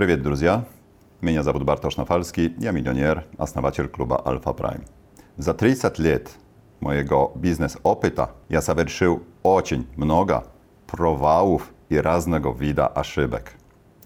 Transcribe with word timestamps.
Привет, 0.00 0.22
друзья! 0.22 0.64
Меня 1.20 1.42
зовут 1.42 1.64
Бартош 1.64 1.98
Нафальский, 1.98 2.54
я 2.56 2.70
миллионер, 2.70 3.26
основатель 3.36 3.86
клуба 3.86 4.26
Альфа 4.26 4.54
Прайм. 4.54 4.86
За 5.36 5.52
30 5.52 5.98
лет 5.98 6.30
моего 6.80 7.32
бизнес-опыта 7.34 8.30
я 8.48 8.62
совершил 8.62 9.22
очень 9.42 9.86
много 9.96 10.46
провалов 10.86 11.68
и 11.90 11.98
разного 12.00 12.54
вида 12.56 12.86
ошибок, 12.86 13.52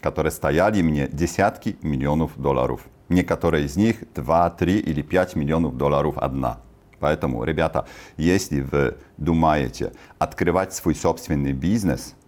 которые 0.00 0.32
стояли 0.32 0.82
мне 0.82 1.06
десятки 1.06 1.76
миллионов 1.82 2.32
долларов. 2.36 2.80
Некоторые 3.08 3.66
из 3.66 3.76
них 3.76 3.98
2, 4.16 4.50
3 4.50 4.80
или 4.80 5.00
5 5.02 5.36
миллионов 5.36 5.76
долларов 5.76 6.18
одна. 6.18 6.58
Поэтому, 6.98 7.44
ребята, 7.44 7.86
если 8.16 8.62
вы 8.62 8.96
думаете 9.16 9.92
открывать 10.18 10.74
свой 10.74 10.96
собственный 10.96 11.52
бизнес– 11.52 12.16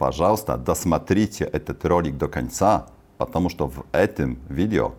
пожалуйста, 0.00 0.56
досмотрите 0.56 1.44
этот 1.44 1.84
ролик 1.84 2.16
до 2.16 2.26
конца, 2.26 2.86
потому 3.18 3.50
что 3.50 3.66
в 3.68 3.84
этом 3.92 4.38
видео 4.48 4.92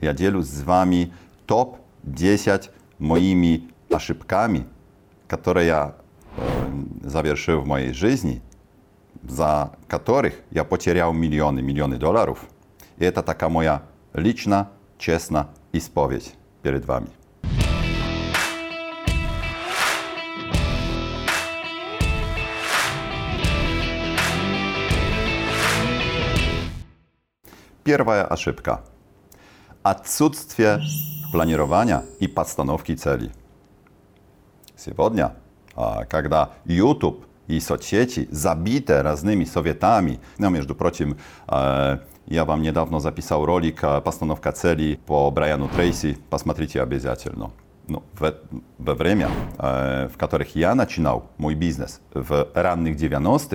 я 0.00 0.12
делюсь 0.12 0.48
с 0.48 0.64
вами 0.64 1.12
топ-10 1.46 2.68
моими 2.98 3.68
ошибками, 3.88 4.66
которые 5.28 5.66
я 5.68 5.94
э, 6.36 6.72
завершил 7.04 7.60
в 7.60 7.66
моей 7.68 7.92
жизни, 7.92 8.42
за 9.22 9.70
которых 9.86 10.34
я 10.50 10.64
потерял 10.64 11.12
миллионы, 11.12 11.62
миллионы 11.62 11.96
долларов. 11.96 12.40
И 12.98 13.04
это 13.04 13.22
такая 13.22 13.50
моя 13.50 13.82
лично, 14.12 14.70
честно 14.98 15.50
исповедь 15.70 16.34
перед 16.62 16.84
вами. 16.84 17.06
Pierwsza 27.88 28.28
aszybka. 28.28 28.78
Отсутствие 29.82 30.78
i 31.32 32.24
и 32.24 32.26
celi. 32.26 32.96
целей. 32.96 33.30
Сегодня, 34.76 35.32
когда 36.10 36.48
YouTube 36.66 37.24
i 37.48 37.58
socieci 37.60 38.28
zabite 38.30 39.02
raznymi 39.02 39.46
Sowietami. 39.46 40.18
No, 40.38 40.50
między 40.50 40.74
procią, 40.74 41.04
e, 41.52 41.98
ja 42.28 42.44
wam 42.44 42.62
niedawno 42.62 43.00
zapisał 43.00 43.46
rolik 43.46 43.84
e, 43.84 44.00
Pastanowka 44.00 44.52
celi 44.52 44.96
po 44.96 45.32
Brianu 45.32 45.68
Tracy. 45.68 46.14
Посмотрите 46.30 46.82
обязательно. 46.82 47.38
No. 47.48 47.50
no, 47.88 48.00
we, 48.14 48.32
we 48.78 48.94
время, 48.94 49.26
e, 49.58 50.08
w 50.08 50.16
których 50.16 50.56
ja 50.56 50.74
naczynał 50.74 51.20
mój 51.38 51.56
biznes 51.56 52.00
w 52.14 52.44
rannych 52.54 52.96
90., 52.96 53.50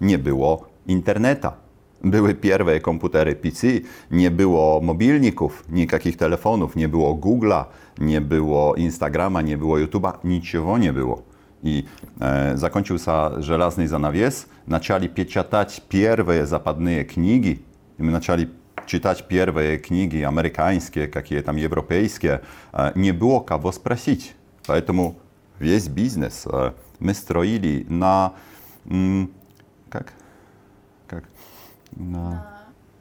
nie 0.00 0.18
było 0.18 0.66
interneta. 0.86 1.63
Były 2.04 2.34
pierwsze 2.34 2.80
komputery 2.80 3.34
PC, 3.34 3.66
nie 4.10 4.30
było 4.30 4.80
mobilników, 4.80 5.64
nikakich 5.70 6.16
telefonów, 6.16 6.76
nie 6.76 6.88
było 6.88 7.14
Google'a, 7.14 7.64
nie 7.98 8.20
było 8.20 8.74
Instagrama, 8.74 9.42
nie 9.42 9.56
było 9.56 9.76
YouTube'a, 9.76 10.12
niczego 10.24 10.78
nie 10.78 10.92
było. 10.92 11.22
I 11.62 11.84
e, 12.20 12.52
zakończył 12.54 12.96
sa 12.96 13.30
żelazny 13.42 13.88
zanawies, 13.88 14.46
zaczęli 14.68 15.08
pieciatać 15.08 15.80
pierwsze 15.88 16.46
zapadne 16.46 17.04
knigi, 17.04 17.58
my 17.98 18.12
zaczęli 18.12 18.46
czytać 18.86 19.22
pierwsze 19.22 19.78
knigi 19.78 20.24
amerykańskie, 20.24 21.08
jakie 21.14 21.42
tam 21.42 21.62
europejskie, 21.64 22.38
e, 22.74 22.92
nie 22.96 23.14
było 23.14 23.40
kawo 23.40 23.72
sprosić. 23.72 24.34
Dlatego 24.66 25.12
весь 25.60 25.88
biznes, 25.88 26.46
e, 27.02 27.14
stroili 27.14 27.84
na. 27.88 27.96
на... 28.86 28.96
Mm, 28.96 29.26
как? 29.90 30.23
No. 31.96 32.42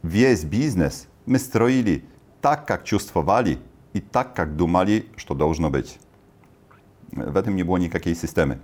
Весь 0.04 0.44
biznes 0.46 1.08
my 1.26 1.40
stroili 1.40 2.04
tak, 2.42 2.70
jak 2.70 2.84
чувствовали 2.84 3.58
i 3.94 4.02
tak, 4.02 4.36
jak 4.38 4.56
думали, 4.56 5.06
что 5.16 5.34
должно 5.34 5.70
быть. 5.70 6.00
В 7.12 7.38
этом 7.38 7.56
не 7.56 7.64
было 7.64 7.78
никакой 7.78 8.16
системы. 8.16 8.60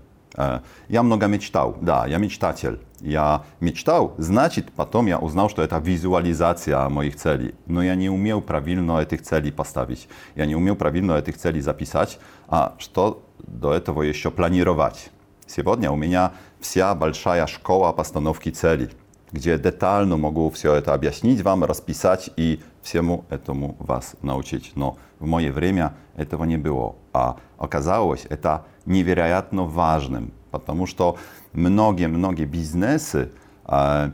Я 0.89 1.03
много 1.03 1.27
мечтал, 1.27 1.77
да, 1.81 2.05
я 2.05 2.17
мечтатель. 2.17 2.79
Я 2.99 3.43
мечтал, 3.59 4.13
значит, 4.17 4.71
потом 4.73 5.07
я 5.07 5.17
узнал, 5.19 5.49
что 5.49 5.61
это 5.63 5.77
визуализация 5.79 6.87
моих 6.89 7.15
целей. 7.15 7.55
Но 7.65 7.81
я 7.83 7.95
не 7.95 8.09
умел 8.09 8.41
правильно 8.41 8.99
этих 9.01 9.21
целей 9.23 9.51
поставить. 9.51 10.07
Я 10.35 10.45
не 10.45 10.55
умел 10.55 10.75
правильно 10.75 11.13
этих 11.17 11.37
целей 11.37 11.61
записать, 11.61 12.19
а 12.47 12.75
что 12.77 13.21
до 13.39 13.73
этого 13.73 14.03
еще 14.03 14.29
планировать. 14.31 15.09
Сегодня 15.47 15.91
у 15.91 15.95
меня 15.95 16.33
вся 16.59 16.93
большая 16.93 17.47
школа 17.47 17.91
постановки 17.91 18.49
целей 18.51 18.89
gdzie 19.33 19.59
detalno 19.59 20.17
mogę 20.17 20.49
wszystko 20.51 20.81
to 20.81 20.93
objaśnić 20.93 21.43
wam, 21.43 21.63
rozpisać 21.63 22.31
i 22.37 22.57
wszemu 22.81 23.23
temu 23.45 23.75
was 23.79 24.15
nauczyć. 24.23 24.73
No, 24.75 24.95
w 25.21 25.25
moje 25.25 25.53
время 25.53 25.89
tego 26.29 26.45
nie 26.45 26.57
było, 26.57 26.95
a 27.13 27.33
okazało 27.57 28.15
się 28.15 28.37
to 28.37 28.59
niewiarygodnie 28.87 29.65
ważnym, 29.67 30.31
ponieważ 30.65 30.93
to 30.93 31.13
mnogie, 31.53 32.07
mnogie 32.09 32.47
biznesy 32.47 33.29
e, 33.69 33.75
e, 33.75 34.11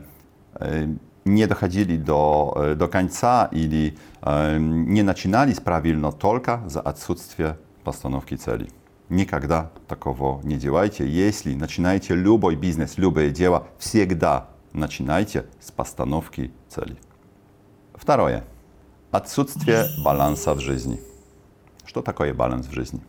nie 1.26 1.46
dochodzili 1.48 1.98
do, 1.98 2.54
e, 2.72 2.76
do 2.76 2.88
końca 2.88 3.48
i 3.52 3.92
e, 4.26 4.58
nie 4.60 5.04
zaczynali 5.04 5.54
sprawilno 5.54 6.12
tylko 6.12 6.58
za 6.66 6.84
odsutstwie 6.84 7.54
postanowki 7.84 8.38
celi. 8.38 8.66
Nigdy 9.10 9.48
takowo 9.86 10.40
nie 10.44 10.58
działajcie. 10.58 11.06
Jeśli 11.06 11.58
zaczynajcie 11.60 12.14
lubój 12.14 12.56
biznes, 12.56 12.98
lubej 12.98 13.32
dzieła, 13.32 13.60
zawsze 13.80 14.06
начинайте 14.76 15.46
с 15.60 15.70
постановки 15.72 16.52
целей. 16.68 16.96
Второе. 17.94 18.44
Отсутствие 19.10 19.86
баланса 20.04 20.54
в 20.54 20.60
жизни. 20.60 21.00
Что 21.86 22.02
такое 22.02 22.34
баланс 22.34 22.66
в 22.66 22.72
жизни? 22.72 23.00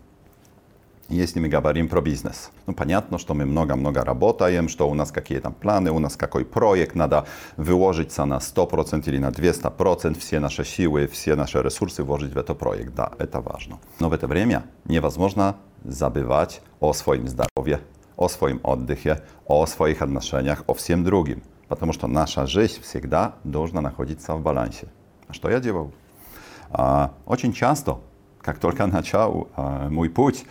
Если 1.09 1.39
мы 1.39 1.47
говорим 1.49 1.87
про 1.87 2.01
бизнес, 2.01 2.51
ну 2.67 2.73
понятно, 2.73 3.17
что 3.17 3.33
мы 3.33 3.45
много-много 3.45 4.03
работаем, 4.03 4.67
что 4.69 4.89
у 4.89 4.93
нас 4.93 5.09
какие 5.11 5.39
там 5.39 5.53
планы, 5.53 5.89
у 5.91 5.99
нас 5.99 6.17
какой 6.17 6.43
проект, 6.45 6.95
надо 6.95 7.25
выложиться 7.57 8.25
на 8.25 8.37
100% 8.39 9.03
или 9.07 9.17
на 9.17 9.29
200%, 9.29 10.19
все 10.19 10.39
наши 10.39 10.63
силы, 10.65 11.07
все 11.07 11.35
наши 11.35 11.61
ресурсы 11.61 12.03
вложить 12.03 12.33
в 12.33 12.37
этот 12.37 12.57
проект. 12.59 12.93
Да, 12.93 13.11
это 13.19 13.39
важно. 13.41 13.79
Но 13.99 14.09
в 14.09 14.13
это 14.13 14.27
время 14.27 14.63
невозможно 14.85 15.55
забывать 15.85 16.61
о 16.81 16.91
своем 16.93 17.27
здоровье, 17.29 17.79
о 18.17 18.27
swoim 18.27 18.59
oddychie, 18.63 19.21
o 19.45 19.65
swoich 19.67 20.01
odnoszeniach, 20.01 20.63
o 20.67 20.73
wszystkim 20.73 21.03
drugim 21.03 21.41
потому 21.67 21.93
что 21.93 22.07
наша 22.07 22.47
жизнь 22.47 22.81
всегда 22.81 23.35
должна 23.43 23.81
находиться 23.81 24.33
в 24.35 24.41
балансе. 24.41 24.87
Что 25.29 25.49
я 25.49 25.59
делал? 25.59 25.91
Очень 27.25 27.53
часто, 27.53 27.99
как 28.41 28.59
только 28.59 28.85
начал 28.87 29.47
мой 29.89 30.09
путь, 30.09 30.45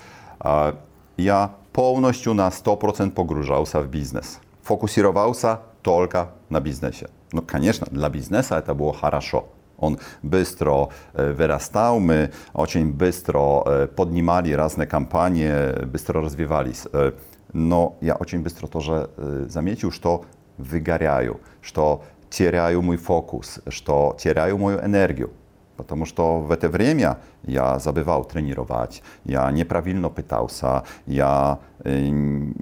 я 1.19 1.50
полностью 1.72 2.34
на 2.34 2.49
100% 2.49 3.10
погружался 3.10 3.81
в 3.81 3.88
бизнес. 3.88 4.38
Фокусировался 4.62 5.60
только 5.82 6.32
на 6.49 6.60
бизнесе. 6.60 7.09
Ну, 7.33 7.43
конечно, 7.43 7.87
для 7.91 8.09
бизнеса 8.09 8.56
это 8.56 8.75
было 8.75 8.93
хорошо. 8.93 9.48
On 9.78 9.97
bystro 10.22 10.88
wyrastał, 11.15 12.00
my 12.00 12.28
очень 12.54 12.93
bystro 12.93 13.65
podnimali 13.97 14.56
razne 14.56 14.87
kampanie, 14.87 15.54
bystro 15.87 16.21
rozwiewali. 16.21 16.72
No, 17.54 17.93
ja 18.03 18.15
очень 18.19 18.43
bystro 18.43 18.69
to, 18.69 18.81
że 18.81 19.09
zamiecił, 19.47 19.91
że 19.91 20.00
выгораю, 20.59 21.41
что 21.62 22.05
теряю 22.31 22.83
мой 22.83 22.97
фокус, 22.97 23.61
что 23.69 24.17
теряю 24.21 24.59
мою 24.59 24.78
энергию. 24.81 25.31
Потому 25.77 26.06
что 26.06 26.41
в 26.41 26.50
это 26.53 26.69
время 26.71 27.19
я 27.43 27.78
забывал 27.78 28.25
тренировать, 28.25 29.03
я 29.25 29.50
неправильно 29.50 30.09
пытался, 30.09 30.83
я 31.06 31.56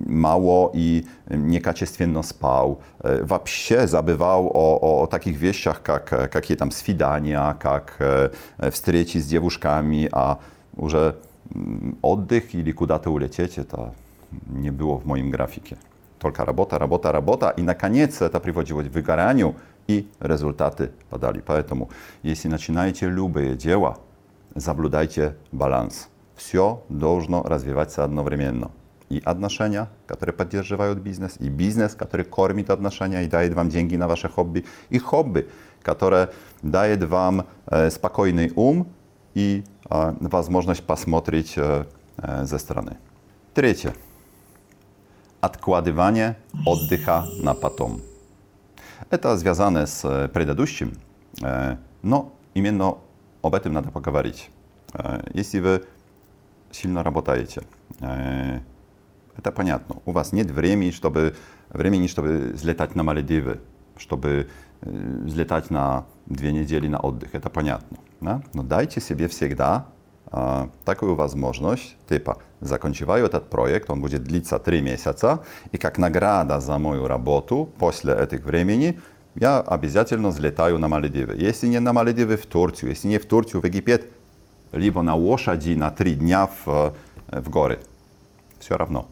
mało 0.06 0.70
i 0.74 1.02
niekacieństwo 1.30 2.22
spał. 2.22 2.76
Вообще 3.22 3.86
забывал 3.86 4.46
o, 4.54 4.80
o, 4.80 5.02
o 5.02 5.06
takich 5.06 5.38
wieściach, 5.38 5.82
jak 5.88 6.10
jakie 6.34 6.56
tam 6.56 6.72
swidania, 6.72 7.54
jak 7.64 7.98
встречи 8.70 9.20
z 9.20 9.28
dziewuszkami, 9.28 10.08
a 10.12 10.36
już 10.82 10.92
oddech, 12.02 12.54
ili 12.54 12.74
kuda 12.74 12.98
to 12.98 13.10
uleciecie, 13.10 13.64
to 13.64 13.90
nie 14.54 14.72
było 14.72 14.98
w 14.98 15.06
moim 15.06 15.30
grafikie. 15.30 15.76
Polka 16.24 16.40
robota, 16.44 16.78
robota, 16.80 17.12
robota 17.12 17.48
i 17.60 17.62
na 17.62 17.74
koniec 17.76 18.18
to 18.18 18.40
prowadziło 18.40 18.82
do 18.82 18.90
wygarania 18.90 19.48
i 19.88 20.08
rezultaty 20.20 20.88
padali. 21.10 21.40
Dlatego 21.46 21.86
jeśli 22.24 22.50
zaczynacie 22.50 23.08
lubie 23.08 23.56
dzieła, 23.56 23.94
zabludajcie 24.56 25.32
balans. 25.52 26.08
Wszystko 26.36 26.80
должно 26.90 27.42
rozwijać 27.42 27.94
się 27.94 28.02
jednocześnie. 28.02 28.52
I 29.10 29.24
odnoszenia, 29.24 29.86
które 30.06 30.32
podtrzymują 30.32 30.94
biznes, 30.94 31.40
i 31.40 31.50
biznes, 31.50 31.94
który 31.94 32.24
kormi 32.24 32.64
te 32.64 32.72
odnoszenia 32.74 33.22
i 33.22 33.28
daje 33.28 33.50
wam 33.50 33.70
dzięki 33.70 33.98
na 33.98 34.08
wasze 34.08 34.28
hobby, 34.28 34.62
i 34.90 34.98
hobby, 34.98 35.42
które 35.82 36.26
daje 36.64 36.96
wam 36.96 37.42
e, 37.70 37.90
spokojny 37.90 38.48
um 38.56 38.84
i 39.34 39.62
e, 40.30 40.42
możliwość 40.50 40.80
pasmotryć 40.80 41.58
e, 41.58 41.84
ze 42.46 42.58
strony. 42.58 42.94
Trzecie 43.54 43.92
odkładywanie 45.44 46.34
oddycha 46.66 47.24
na 47.42 47.54
potom. 47.54 48.00
Это 49.10 49.38
связано 49.38 49.86
с 49.86 50.28
предыдущим, 50.32 50.92
но 52.02 52.32
именно 52.54 52.94
об 53.42 53.54
этом 53.54 53.72
надо 53.74 53.90
поговорить. 53.90 54.50
Если 55.34 55.60
вы 55.60 55.84
сильно 56.70 57.02
работаете, 57.02 57.62
это 58.00 59.52
понятно. 59.54 59.96
У 60.06 60.12
вас 60.12 60.32
нет 60.32 60.50
времени, 60.50 60.90
чтобы, 60.90 61.36
времени, 61.70 62.06
чтобы 62.06 62.52
взлетать 62.54 62.94
на 62.96 63.02
Мальдивы, 63.02 63.60
чтобы 63.98 64.48
взлетать 64.80 65.70
на 65.70 66.04
две 66.26 66.52
недели 66.52 66.88
на 66.88 66.98
отдых, 66.98 67.34
это 67.34 67.50
понятно. 67.50 67.98
Да? 68.20 68.42
Но 68.54 68.62
дайте 68.62 69.00
себе 69.00 69.26
всегда 69.26 69.84
А, 70.30 70.70
такую 70.84 71.14
возможность, 71.14 71.96
типа, 72.08 72.38
закончиваю 72.60 73.26
этот 73.26 73.50
проект, 73.50 73.90
он 73.90 74.00
будет 74.00 74.24
длиться 74.24 74.58
три 74.58 74.80
месяца, 74.80 75.44
и 75.72 75.76
как 75.78 75.98
награда 75.98 76.60
за 76.60 76.78
мою 76.78 77.06
работу 77.06 77.68
после 77.78 78.14
этих 78.14 78.44
времени 78.44 79.00
я 79.34 79.60
обязательно 79.60 80.28
взлетаю 80.30 80.78
на 80.78 80.88
Мальдивы. 80.88 81.34
Если 81.36 81.66
не 81.66 81.78
на 81.80 81.92
Мальдивы, 81.92 82.36
в 82.36 82.46
Турцию. 82.46 82.90
Если 82.90 83.08
не 83.08 83.18
в 83.18 83.26
Турцию, 83.26 83.60
в 83.60 83.64
Египет, 83.66 84.08
либо 84.72 85.02
на 85.02 85.14
лошади 85.14 85.74
на 85.74 85.90
три 85.90 86.14
дня 86.14 86.48
в, 86.64 86.66
э, 87.30 87.40
в 87.40 87.50
горы. 87.50 87.80
Все 88.60 88.76
равно. 88.76 89.06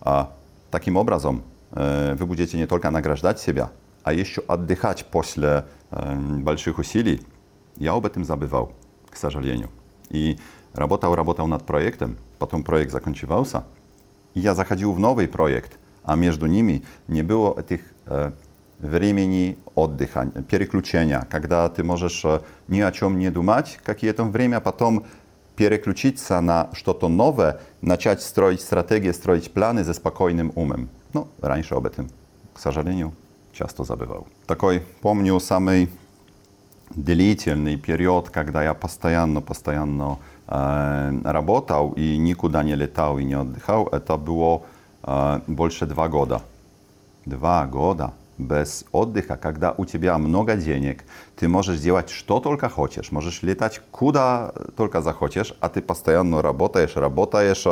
А, 0.00 0.32
таким 0.70 0.96
образом, 0.96 1.42
э, 1.72 2.14
вы 2.14 2.26
будете 2.26 2.56
не 2.56 2.66
только 2.66 2.90
награждать 2.90 3.40
себя, 3.40 3.70
а 4.02 4.12
еще 4.12 4.40
отдыхать 4.46 5.04
после 5.10 5.64
э, 5.90 6.14
больших 6.42 6.78
усилий. 6.78 7.20
Я 7.76 7.92
об 7.94 8.06
этом 8.06 8.24
забывал, 8.24 8.72
к 9.10 9.16
сожалению. 9.16 9.68
I 10.10 10.38
работал, 10.72 11.14
работал 11.14 11.46
над 11.46 11.64
проектом, 11.64 12.16
потом 12.38 12.62
проект 12.64 12.90
закончивался, 12.92 13.64
и 14.34 14.40
я 14.40 14.54
заходил 14.54 14.92
в 14.92 14.98
новый 15.00 15.28
проект, 15.28 15.78
а 16.02 16.16
между 16.16 16.46
ними 16.46 16.84
не 17.08 17.22
было 17.22 17.58
этих 17.58 17.80
э, 18.06 18.32
времени 18.78 19.56
отдыха, 19.74 20.26
переключения, 20.50 21.26
когда 21.30 21.68
ты 21.68 21.84
можешь 21.84 22.24
э, 22.24 22.40
ни 22.68 22.80
о 22.80 22.90
чем 22.92 23.18
не 23.18 23.30
думать 23.30 23.78
какие-то 23.84 24.24
время, 24.24 24.60
потом 24.60 25.04
переключиться 25.56 26.40
на 26.40 26.68
что-то 26.72 27.08
новое, 27.08 27.60
начать 27.80 28.20
строить 28.22 28.60
стратегии, 28.60 29.12
строить 29.12 29.52
планы 29.52 29.80
ze 29.84 29.94
spokojnym 29.94 30.50
umem. 30.56 30.88
No, 31.12 31.28
раньше 31.40 31.76
об 31.76 31.86
этом, 31.86 32.10
к 32.52 32.58
сожалению, 32.58 33.12
часто 33.52 33.84
забывал. 33.84 34.26
Такой, 34.48 34.82
помню, 35.00 35.38
самый 35.38 35.88
длительный 36.96 37.76
период, 37.76 38.30
когда 38.30 38.62
я 38.62 38.74
постоянно, 38.74 39.40
постоянно 39.40 40.18
э, 40.46 41.18
работал 41.24 41.92
и 41.96 42.16
никуда 42.16 42.62
не 42.62 42.74
летал 42.74 43.18
и 43.18 43.24
не 43.24 43.34
отдыхал, 43.34 43.88
это 43.88 44.16
было 44.16 44.62
э, 45.02 45.40
больше 45.46 45.86
два 45.86 46.08
года. 46.08 46.42
Два 47.26 47.66
года 47.66 48.12
без 48.36 48.84
oddycha, 48.92 49.36
когда 49.36 49.72
у 49.76 49.84
тебя 49.84 50.18
много 50.18 50.56
денег, 50.56 51.04
ты 51.36 51.48
можешь 51.48 51.78
делать 51.78 52.10
что 52.10 52.40
только 52.40 52.68
хочешь, 52.68 53.12
можешь 53.12 53.42
летать 53.42 53.80
куда 53.92 54.52
только 54.76 55.02
захочешь, 55.02 55.54
а 55.60 55.68
ты 55.68 55.80
постоянно 55.80 56.42
работаешь, 56.42 56.96
работаешь 56.96 57.64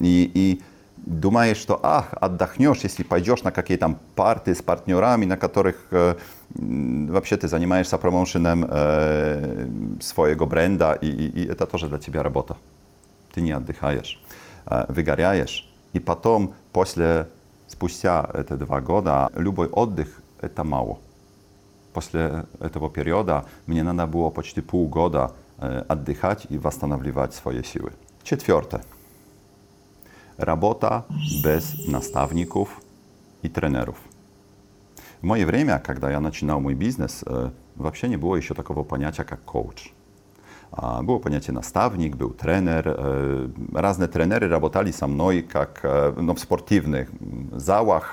и, 0.00 0.30
и 0.34 0.62
думаешь, 1.08 1.56
что 1.58 1.80
ах, 1.82 2.12
отдохнешь, 2.20 2.80
если 2.84 3.02
пойдешь 3.02 3.42
на 3.42 3.50
какие 3.50 3.76
там 3.78 3.98
парты 4.14 4.54
с 4.54 4.62
партнерами, 4.62 5.24
на 5.24 5.36
которых 5.38 5.76
э, 5.90 6.16
вообще 6.54 7.36
ты 7.38 7.48
занимаешься 7.48 7.96
промоушеном 7.98 8.66
э, 8.68 9.66
своего 10.02 10.46
бренда, 10.46 10.92
и, 10.92 11.06
и, 11.08 11.42
и 11.42 11.46
это 11.46 11.66
тоже 11.66 11.88
для 11.88 11.98
тебя 11.98 12.22
работа. 12.22 12.56
Ты 13.34 13.40
не 13.40 13.52
отдыхаешь, 13.52 14.20
э, 14.66 14.84
выгоряешь. 14.88 15.64
И 15.94 15.98
потом, 16.00 16.52
после, 16.72 17.28
спустя 17.68 18.28
это 18.34 18.56
два 18.58 18.80
года, 18.82 19.30
любой 19.34 19.68
отдых– 19.68 20.20
это 20.42 20.62
мало. 20.64 20.98
После 21.94 22.44
этого 22.60 22.90
периода 22.90 23.46
мне 23.66 23.82
надо 23.82 24.06
было 24.06 24.28
почти 24.30 24.60
полгода 24.60 25.32
э, 25.58 25.84
отдыхать 25.88 26.46
и 26.50 26.58
восстанавливать 26.58 27.34
свои 27.34 27.62
силы. 27.62 27.92
Четвертое– 28.24 28.82
Работа 30.38 31.04
без 31.42 31.88
наставников 31.88 32.68
и 33.42 33.48
тренеров. 33.48 33.96
В 35.20 35.24
мое 35.26 35.44
время, 35.44 35.80
когда 35.84 36.12
я 36.12 36.20
начинал 36.20 36.60
мой 36.60 36.74
бизнес, 36.74 37.24
э, 37.26 37.50
вообще 37.74 38.06
не 38.08 38.16
было 38.16 38.36
еще 38.36 38.54
такого 38.54 38.84
понятия, 38.84 39.24
как 39.24 39.42
коуч. 39.44 39.92
Było 41.02 41.20
pojęcie 41.20 41.52
nastawnik, 41.52 42.16
był 42.16 42.30
trener. 42.30 43.00
Razne 43.74 44.08
trenery 44.08 44.48
robotali 44.48 44.92
со 44.92 45.06
мной 45.08 45.42
как 45.44 45.82
w 46.36 46.40
sportywnych 46.40 47.12
załach, 47.56 48.12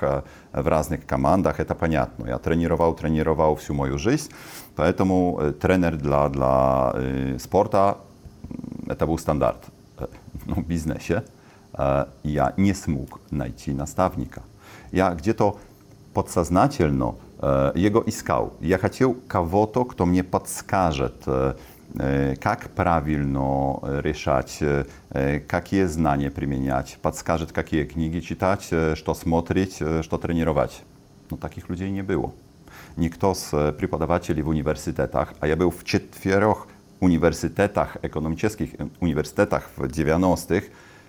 w 0.54 0.66
różnych 0.66 1.06
komandach, 1.06 1.56
to 1.66 1.74
понятно. 1.74 2.26
Ja 2.26 2.38
trenirował, 2.38 2.94
trenirował 2.94 3.56
всю 3.56 3.74
moją 3.74 3.98
жизнь, 3.98 4.30
поэтому 4.76 5.36
trener 5.58 5.96
dla, 5.96 6.92
sportu. 7.38 7.76
to 8.98 9.06
był 9.06 9.18
standard. 9.18 9.70
w 10.46 10.62
biznesie 10.64 11.20
E, 11.78 12.04
ja 12.24 12.52
nie 12.58 12.74
smógł 12.74 13.18
najci 13.32 13.74
nastawnika. 13.74 14.42
Ja 14.92 15.14
gdzie 15.14 15.34
to 15.34 15.56
podsaznacielno 16.14 17.14
e, 17.42 17.72
jego 17.74 18.02
iskał. 18.04 18.50
Ja 18.60 18.78
chciał 18.78 19.14
kawoto, 19.28 19.84
kto 19.84 20.06
mnie 20.06 20.24
podskaże, 20.24 21.10
jak 22.44 22.66
e, 22.66 22.68
prawilno 22.68 23.80
ryszać, 23.82 24.58
jakie 25.52 25.88
znanie 25.88 26.30
przymieniać, 26.30 26.96
podskaże, 26.96 27.46
jakie 27.56 27.86
kniги 27.86 28.20
czytać, 28.22 28.70
co 29.06 29.14
smotryć, 29.14 29.78
co 30.10 30.18
trenować. 30.18 30.82
No 31.30 31.36
takich 31.36 31.68
ludzi 31.68 31.92
nie 31.92 32.04
było. 32.04 32.30
Nikt 32.98 33.20
z 33.34 33.50
преподавателей 33.76 34.42
w 34.42 34.48
uniwersytetach, 34.48 35.34
a 35.40 35.46
ja 35.46 35.56
był 35.56 35.70
w 35.70 35.84
czterech 35.84 36.56
uniwersytetach 37.00 37.96
ekonomicznych, 38.02 38.74
uniwersytetach 39.00 39.70
w 39.78 39.92
90 39.92 40.48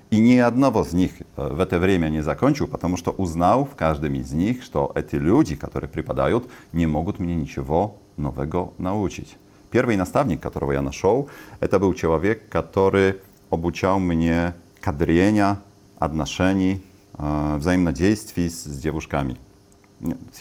И 0.09 0.19
ни 0.19 0.37
одного 0.37 0.83
из 0.83 0.93
них 0.93 1.11
э, 1.35 1.49
в 1.53 1.59
это 1.59 1.79
время 1.79 2.07
не 2.07 2.21
закончил, 2.23 2.67
потому 2.67 2.95
что 2.95 3.11
узнал 3.11 3.65
в 3.65 3.75
каждом 3.75 4.13
из 4.15 4.31
них, 4.31 4.63
что 4.63 4.91
эти 4.95 5.15
люди, 5.15 5.55
которые 5.55 5.89
преподают, 5.89 6.49
не 6.71 6.85
могут 6.87 7.19
мне 7.19 7.35
ничего 7.35 7.97
нового 8.15 8.73
научить. 8.77 9.37
Первый 9.69 9.97
наставник, 9.97 10.39
которого 10.39 10.71
я 10.71 10.81
нашел, 10.81 11.29
это 11.59 11.77
был 11.77 11.93
человек, 11.93 12.47
который 12.47 13.17
обучал 13.49 13.99
мне 13.99 14.53
кадрения 14.79 15.59
отношений, 15.99 16.81
э, 17.17 17.55
взаимодействий 17.57 18.49
с 18.49 18.63
девушками. 18.65 19.35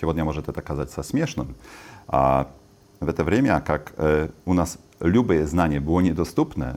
Сегодня 0.00 0.24
может 0.24 0.46
это 0.48 0.62
казаться 0.62 1.02
смешным. 1.02 1.56
А 2.06 2.46
в 3.00 3.08
это 3.08 3.24
время, 3.24 3.60
как 3.66 3.94
э, 3.96 4.28
у 4.44 4.52
нас 4.54 4.78
любые 5.00 5.44
знания 5.44 5.80
было 5.80 5.98
недоступны, 5.98 6.76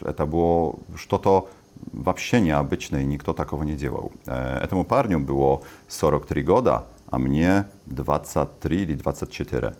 это 0.00 0.24
было 0.24 0.76
что-то 0.96 1.50
wapsienia 1.94 2.64
bycznej 2.64 3.06
nikt 3.06 3.26
takowo 3.36 3.64
nie 3.64 3.76
działał. 3.76 4.10
E, 4.28 4.62
etemu 4.62 4.84
parniu 4.84 5.20
było 5.20 5.60
43 5.88 6.42
года, 6.44 6.78
a 7.10 7.18
mnie 7.18 7.64
23 7.86 8.74
или 8.74 8.96
24. 8.96 9.70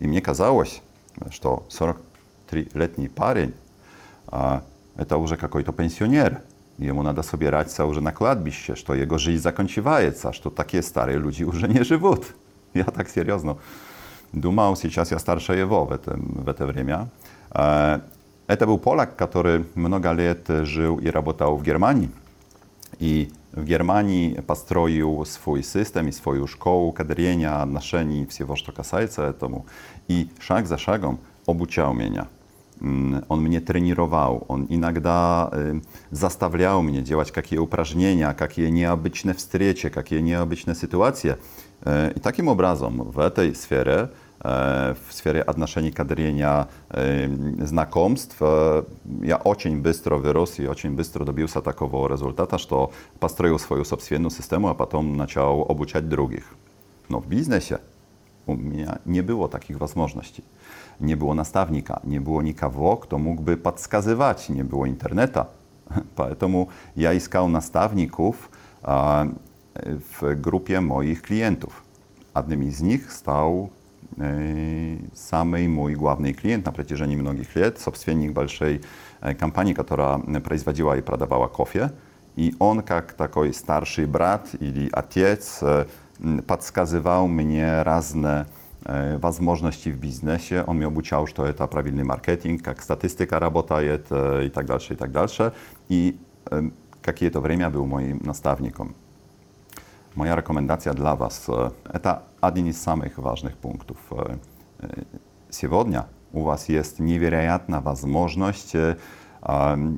I 0.00 0.08
mnie 0.08 0.20
kazałoś, 0.22 0.80
że 1.30 1.40
to 1.40 1.62
43-letni 2.50 3.08
parień, 3.08 3.50
a 4.32 4.60
to 5.08 5.16
już 5.18 5.30
jakoś 5.30 5.64
to 5.64 5.72
pensjonier. 5.72 6.40
Jemu 6.78 7.02
nada 7.02 7.22
sobie 7.22 7.50
radca 7.50 7.84
już 7.84 8.00
na 8.00 8.12
się, 8.50 8.76
że 8.76 8.82
to 8.84 8.94
jego 8.94 9.18
żyć 9.18 9.40
zakończywajec, 9.42 10.26
aż 10.26 10.40
to 10.40 10.50
takie 10.50 10.82
stare 10.82 11.16
ludzi 11.16 11.42
już 11.42 11.62
nie 11.62 11.84
żywot. 11.84 12.32
Ja 12.74 12.84
tak 12.84 13.10
serio. 13.10 13.56
Dumał 14.34 14.76
się 14.76 14.90
czas 14.90 15.10
ja 15.10 15.18
starsze 15.18 15.56
je 15.56 15.66
w 15.66 15.98
te, 16.04 16.16
w 16.16 16.54
te 16.54 16.66
wremia. 16.66 17.06
E, 17.54 18.00
E, 18.48 18.56
to 18.56 18.66
był 18.66 18.78
Polak, 18.78 19.16
który 19.28 19.64
mnoga 19.76 20.12
lat 20.12 20.48
żył 20.62 21.00
i 21.00 21.10
rabotał 21.10 21.58
w 21.58 21.62
Germanii. 21.62 22.08
I 23.00 23.28
w 23.52 23.64
Германии 23.64 24.36
pastroił 24.46 25.22
swój 25.24 25.62
system 25.62 26.08
i 26.08 26.12
swoją 26.12 26.46
szkołę 26.46 26.92
kadrienia, 26.92 27.66
noszenia 27.66 28.26
всего, 28.26 28.56
что 28.56 28.72
касается 28.72 29.24
этому. 29.28 29.64
I 30.08 30.28
szak 30.40 30.66
za 30.66 30.78
szagą 30.78 31.16
obuciał 31.46 31.94
mnie. 31.94 32.24
Mm, 32.82 33.20
on 33.28 33.40
mnie 33.40 33.60
trenirował, 33.60 34.44
on 34.48 34.64
иногда 34.70 35.50
заставлял 36.12 36.80
y, 36.80 36.82
mnie 36.82 37.02
działać 37.02 37.32
jakie 37.36 37.60
упражнения, 37.60 38.34
jakie 38.42 38.70
необычные 38.70 39.34
встречи, 39.34 39.90
jakie 39.96 40.22
необычные 40.22 40.74
sytuacje. 40.74 41.36
E, 41.86 42.10
I 42.16 42.20
takim 42.20 42.48
obrazom 42.48 43.10
w 43.14 43.30
tej 43.30 43.54
sferze 43.54 44.08
E, 44.44 44.94
w 44.94 45.12
sferie 45.12 45.46
odnoszenia 45.46 45.90
kadrienia 45.90 46.66
e, 47.62 47.66
znakomstw. 47.66 48.42
E, 48.42 48.46
ja 49.22 49.44
ocień 49.44 49.76
bystro 49.82 50.18
wyrósł 50.18 50.62
i 50.62 50.68
ocień 50.68 50.96
bystro 50.96 51.24
dobił 51.24 51.48
się 51.48 51.60
rezultata, 52.08 52.58
że 52.58 52.68
postroił 53.20 53.58
swoją 53.58 53.84
sobstwienną 53.84 54.30
systemu, 54.30 54.68
a 54.68 54.74
potem 54.74 55.18
zaczął 55.18 55.62
obuczać 55.62 56.04
drugich. 56.04 56.54
No 57.10 57.20
w 57.20 57.26
biznesie 57.26 57.78
u 58.46 58.54
mnie 58.54 58.96
nie 59.06 59.22
było 59.22 59.48
takich 59.48 59.80
możliwości. 59.96 60.42
Nie 61.00 61.16
było 61.16 61.34
nastawnika, 61.34 62.00
nie 62.04 62.20
było 62.20 62.42
nikogo, 62.42 62.96
kto 62.96 63.18
mógłby 63.18 63.56
podskazywać, 63.56 64.48
nie 64.48 64.64
było 64.64 64.86
interneta. 64.86 65.46
Поэтому 66.16 66.68
я 66.96 67.14
искал 67.16 67.48
nastawników 67.48 68.34
w 70.12 70.40
grupie 70.40 70.80
moich 70.80 71.22
klientów. 71.22 71.82
Одним 72.34 72.70
z 72.72 72.82
nich 72.82 73.12
stał 73.12 73.68
Yy, 74.18 74.98
samej 75.14 75.68
mój 75.68 75.94
główny 75.94 76.34
klient 76.34 76.66
na 76.66 76.72
przecieżeniu 76.72 77.18
mnogich 77.18 77.56
lat, 77.56 77.78
sobstwiennik 77.78 78.32
dalszej 78.32 78.80
e, 79.20 79.34
kampanii, 79.34 79.74
która 79.74 80.18
e, 80.34 80.40
prowadziła 80.40 80.96
i 80.96 81.02
pradawała 81.02 81.48
kofie. 81.48 81.90
I 82.36 82.52
on, 82.58 82.82
jak 82.90 83.12
taki 83.12 83.52
starszy 83.52 84.06
brat 84.06 84.52
ili 84.60 84.92
ojciec, 84.92 85.62
e, 85.62 85.84
podskazywał 86.46 87.28
mnie 87.28 87.84
różne 87.84 88.44
możliwości 89.40 89.92
w 89.92 89.98
biznesie. 90.00 90.64
On 90.66 90.78
mi 90.78 90.84
obuciał, 90.84 91.26
że 91.26 91.34
to 91.34 91.46
jest 91.46 91.58
prawidłowy 91.58 92.04
marketing, 92.04 92.66
jak 92.66 92.82
statystyka 92.84 93.38
robota 93.38 93.82
jest 93.82 94.10
i 94.46 94.50
tak 94.50 94.66
dalej, 94.66 94.82
i 94.92 94.96
tak 94.96 95.10
dalej. 95.10 95.28
I 95.90 96.14
jakie 97.06 97.30
to 97.30 97.40
время 97.40 97.70
był 97.72 97.86
moim 97.86 98.20
nastawnikiem. 98.24 98.92
Moja 100.16 100.34
rekomendacja 100.34 100.94
dla 100.94 101.16
Was 101.16 101.48
e, 101.92 101.98
to 102.00 102.12
jeden 102.56 102.72
z 102.72 102.80
самых 102.82 103.20
ważnych 103.20 103.56
punktów. 103.56 104.12
Сегодня 105.50 105.98
e, 105.98 106.02
e, 106.02 106.40
u 106.40 106.44
Was 106.44 106.68
jest 106.68 107.00
niewiarygodna 107.00 107.82
możliwość 108.06 108.72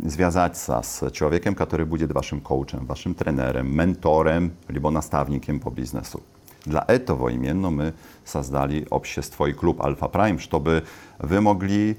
związać 0.06 0.58
się 0.58 0.80
z 0.82 1.12
człowiekiem, 1.12 1.54
który 1.54 1.86
będzie 1.86 2.06
Waszym 2.06 2.40
coachem, 2.40 2.86
Waszym 2.86 3.14
trenerem, 3.14 3.74
mentorem 3.74 4.50
albo 4.68 4.90
nastawnikiem 4.90 5.60
po 5.60 5.70
biznesu. 5.70 6.20
Dla 6.66 6.80
tego 6.80 7.28
imienno 7.28 7.70
my 7.70 7.92
создали 8.26 8.86
общество 8.90 9.22
swój 9.34 9.54
klub 9.54 9.80
Alpha 9.80 10.08
Prime, 10.08 10.38
żeby 10.38 10.82
Wy 11.18 11.40
mogli 11.40 11.94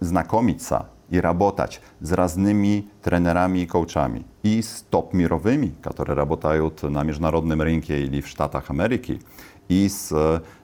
znakomić 0.00 0.62
i 1.10 1.20
rabotać 1.20 1.80
z 2.02 2.12
raznymi 2.12 2.88
trenerami 3.02 3.60
i 3.60 3.66
coachami 3.66 4.24
i 4.44 4.62
z 4.62 4.84
top 4.90 5.14
mirowymi, 5.14 5.72
które 5.94 6.14
работают 6.14 6.82
na 6.90 7.04
międzynarodowym 7.04 7.62
rynku 7.62 7.92
i 8.12 8.22
w 8.22 8.28
statach 8.28 8.70
Ameryki 8.70 9.18
i 9.68 9.88
z 9.88 10.12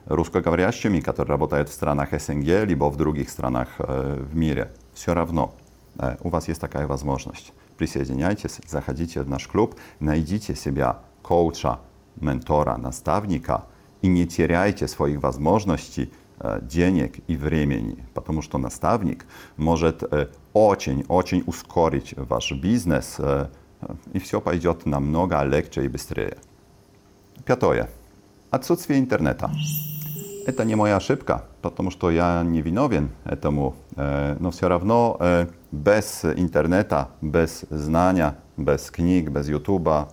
русскоговорящими, 0.07 1.01
którzy 1.01 1.23
rabotają 1.27 1.63
w 1.63 1.73
stronach 1.73 2.09
СНГ, 2.21 2.47
либо 2.67 2.89
w 2.91 2.97
drugich 2.97 3.31
stronach 3.31 3.81
e, 3.81 3.85
w 4.17 4.35
mirie. 4.35 4.65
Все 4.93 5.13
равно 5.13 5.49
e, 5.99 6.17
u 6.23 6.29
Was 6.29 6.47
jest 6.47 6.61
taka 6.61 6.87
możliwość. 6.87 7.51
Присоединяйтесь, 7.77 8.59
zachodzicie 8.67 9.23
w 9.23 9.29
nasz 9.29 9.47
klub, 9.47 9.75
znajdziecie 10.01 10.55
siebie 10.55 10.85
coacha, 11.23 11.77
mentora, 12.21 12.77
nastawnika 12.77 13.61
i 14.03 14.09
nie 14.09 14.27
cierajcie 14.27 14.87
swoich 14.87 15.21
możliwości 15.39 16.07
денег 16.61 17.15
и 17.27 17.35
времени, 17.37 18.03
потому 18.13 18.41
что 18.41 18.57
наставник 18.57 19.25
может 19.57 20.03
очень-очень 20.53 21.43
ускорить 21.45 22.13
ваш 22.17 22.51
бизнес, 22.51 23.17
и 24.13 24.19
все 24.19 24.41
пойдет 24.41 24.85
намного 24.85 25.41
легче 25.43 25.85
и 25.85 25.87
быстрее. 25.87 26.37
Пятое. 27.45 27.89
Отсутствие 28.49 28.99
интернета. 28.99 29.51
Это 30.47 30.63
не 30.63 30.75
моя 30.75 30.97
ошибка, 30.97 31.45
потому 31.61 31.89
что 31.89 32.11
я 32.11 32.43
не 32.43 32.61
виновен 32.61 33.09
этому, 33.25 33.75
но 33.95 34.51
все 34.51 34.67
равно 34.67 35.47
без 35.71 36.23
интернета, 36.23 37.09
без 37.21 37.61
знания, 37.69 38.35
без 38.57 38.91
книг, 38.91 39.29
без 39.29 39.49
ютуба 39.49 40.09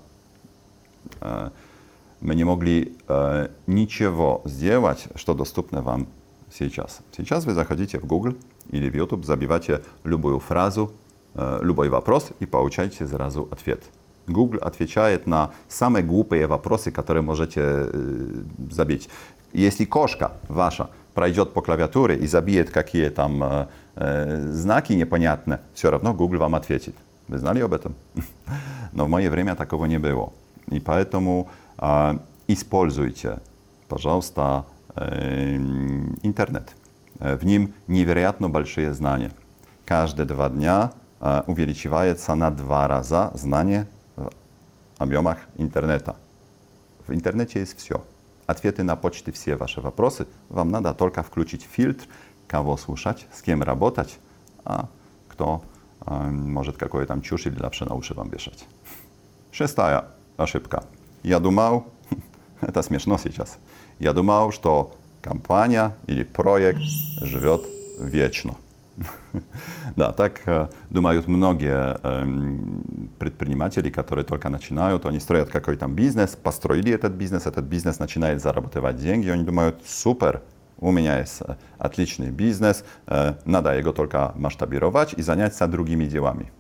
мы 2.23 2.35
не 2.35 2.45
могли 2.45 2.97
э, 3.09 3.49
ничего 3.67 4.43
сделать, 4.45 5.07
что 5.17 5.35
доступно 5.35 5.83
вам 5.83 6.07
сейчас. 6.53 7.01
Сейчас 7.17 7.45
вы 7.45 7.53
заходите 7.53 7.99
в 7.99 8.07
Google 8.07 8.35
или 8.71 8.89
в 8.89 8.95
YouTube, 8.95 9.25
забиваете 9.25 9.81
любую 10.05 10.39
фразу, 10.39 10.93
э, 11.35 11.59
любой 11.63 11.89
вопрос 11.89 12.31
и 12.41 12.47
получаете 12.47 13.07
сразу 13.07 13.49
ответ. 13.51 13.83
Google 14.29 14.59
отвечает 14.61 15.27
на 15.27 15.51
самые 15.69 16.05
глупые 16.05 16.47
вопросы, 16.47 16.93
которые 16.93 17.23
можете 17.23 17.61
э, 17.63 18.43
забить. 18.71 19.09
Если 19.53 19.85
кошка 19.85 20.31
ваша 20.49 20.89
пройдет 21.15 21.53
по 21.53 21.61
клавиатуре 21.61 22.17
и 22.17 22.27
забьет 22.29 22.71
какие 22.71 23.09
там 23.11 23.43
э, 23.45 23.67
э 23.97 24.41
знаки 24.53 24.93
непонятные, 24.93 25.59
все 25.75 25.91
равно 25.91 26.15
Google 26.15 26.39
вам 26.39 26.55
ответит. 26.55 26.95
Вы 27.29 27.39
знали 27.39 27.61
об 27.63 27.73
этом? 27.73 27.95
Но 28.93 29.07
в 29.07 29.09
мое 29.09 29.29
время 29.29 29.55
такого 29.57 29.87
не 29.87 29.99
было. 29.99 30.33
И 30.69 30.79
поэтому 30.79 31.49
используйте, 32.49 33.41
пожалуйста, 33.89 34.67
интернет. 36.23 36.75
В 37.19 37.45
нем 37.45 37.73
невероятно 37.89 38.49
большие 38.51 38.93
знания. 38.93 39.31
Каждые 39.85 40.27
два 40.27 40.49
дня 40.49 40.93
увеличивается 41.47 42.35
на 42.35 42.51
два 42.51 42.89
раза 42.89 43.31
знание 43.35 43.87
в 44.17 44.31
объемах 44.99 45.39
интернета. 45.59 46.15
В 47.07 47.13
интернете 47.15 47.61
есть 47.61 47.77
все. 47.79 48.03
Ответы 48.47 48.83
на 48.83 48.97
почты 48.97 49.33
все 49.33 49.57
ваши 49.57 49.81
вопросы. 49.81 50.27
Вам 50.49 50.71
надо 50.71 50.95
только 50.95 51.23
включить 51.23 51.63
фильтр, 51.63 52.05
кого 52.49 52.77
слушать, 52.77 53.27
с 53.33 53.43
кем 53.43 53.63
работать, 53.63 54.19
а 54.65 54.89
кто 55.29 55.63
может 56.07 56.77
какое 56.77 57.07
там 57.07 57.23
чушь 57.23 57.47
или 57.47 57.57
lepsze 57.57 57.87
na 57.87 57.95
uszy 57.95 58.15
wam 58.15 58.31
wieszać. 58.31 58.65
Szestaja 59.53 60.03
ошибка. 60.39 60.83
Я 61.23 61.39
думал, 61.41 61.85
это 62.61 62.83
смешно 62.83 63.19
сейчас, 63.19 63.59
я 63.99 64.13
думал, 64.13 64.53
что 64.53 64.95
компания 65.21 65.97
или 66.07 66.25
проект 66.25 66.81
живет 67.23 67.63
вечно. 68.01 68.55
Да, 69.97 70.11
так 70.13 70.41
э, 70.47 70.69
думают 70.89 71.27
многие 71.29 71.99
эм, 72.03 73.11
предприниматели, 73.19 73.91
которые 73.91 74.25
только 74.25 74.49
начинают. 74.49 75.05
Они 75.05 75.21
строят 75.21 75.51
какой-то 75.51 75.87
бизнес, 75.87 76.31
построили 76.35 76.91
этот 76.93 77.13
бизнес, 77.13 77.47
этот 77.47 77.67
бизнес 77.67 77.99
начинает 77.99 78.41
зарабатывать 78.41 78.97
деньги. 78.97 79.29
Они 79.29 79.45
думают, 79.45 79.77
супер, 79.87 80.41
у 80.79 80.91
меня 80.93 81.19
есть 81.19 81.43
э, 81.43 81.57
отличный 81.79 82.31
бизнес, 82.31 82.85
э, 83.07 83.35
надо 83.45 83.79
его 83.79 83.93
только 83.93 84.33
масштабировать 84.35 85.13
и 85.19 85.23
заняться 85.23 85.67
другими 85.67 86.07
делами. 86.07 86.51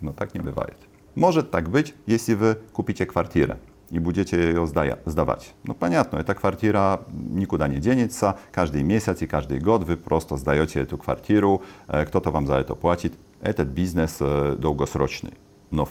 Но 0.00 0.12
так 0.12 0.32
не 0.34 0.40
бывает. 0.40 0.78
Może 1.16 1.42
tak 1.42 1.68
być, 1.68 1.94
jeśli 2.06 2.36
wy 2.36 2.56
kupicie 2.72 3.06
kwartirę 3.06 3.56
i 3.90 4.00
będziecie 4.00 4.52
ją 4.52 4.66
zdaja, 4.66 4.96
zdawać. 5.06 5.54
No 5.64 5.74
понятно, 5.74 6.18
эта 6.18 6.34
квартира 6.34 6.98
никуда 7.30 7.68
не 7.68 7.78
денется, 7.80 8.34
каждый 8.52 8.82
месяц 8.82 9.22
и 9.22 9.26
каждый 9.28 9.60
год 9.60 9.84
вы 9.84 9.96
просто 9.96 10.36
сдаете 10.36 10.80
эту 10.82 10.98
квартиру, 10.98 11.62
кто-то 12.06 12.30
вам 12.30 12.46
за 12.46 12.54
это 12.56 12.74
платит. 12.74 13.12
Этот 13.40 13.66
бизнес 13.68 14.18
долгосрочный. 14.58 15.32
Но 15.70 15.84
в 15.84 15.90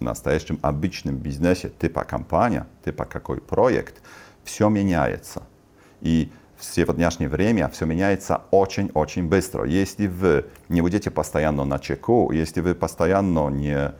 настоящем 0.00 0.58
обычном 0.62 1.16
бизнесе 1.16 1.70
типа 1.80 2.04
компания, 2.04 2.66
типа 2.84 3.04
какой 3.06 3.38
проект, 3.40 4.02
все 4.44 4.68
меняется. 4.68 5.42
И 6.02 6.30
в 6.58 6.64
сегодняшнее 6.64 7.28
время 7.28 7.68
все 7.70 7.86
меняется 7.86 8.42
очень-очень 8.50 9.28
быстро. 9.28 9.64
Если 9.64 10.06
вы 10.08 10.44
не 10.68 10.82
будете 10.82 11.10
постоянно 11.10 11.64
на 11.64 11.78
чеку, 11.78 12.30
если 12.32 12.60
вы 12.60 12.74
постоянно 12.74 13.48
не 13.48 13.92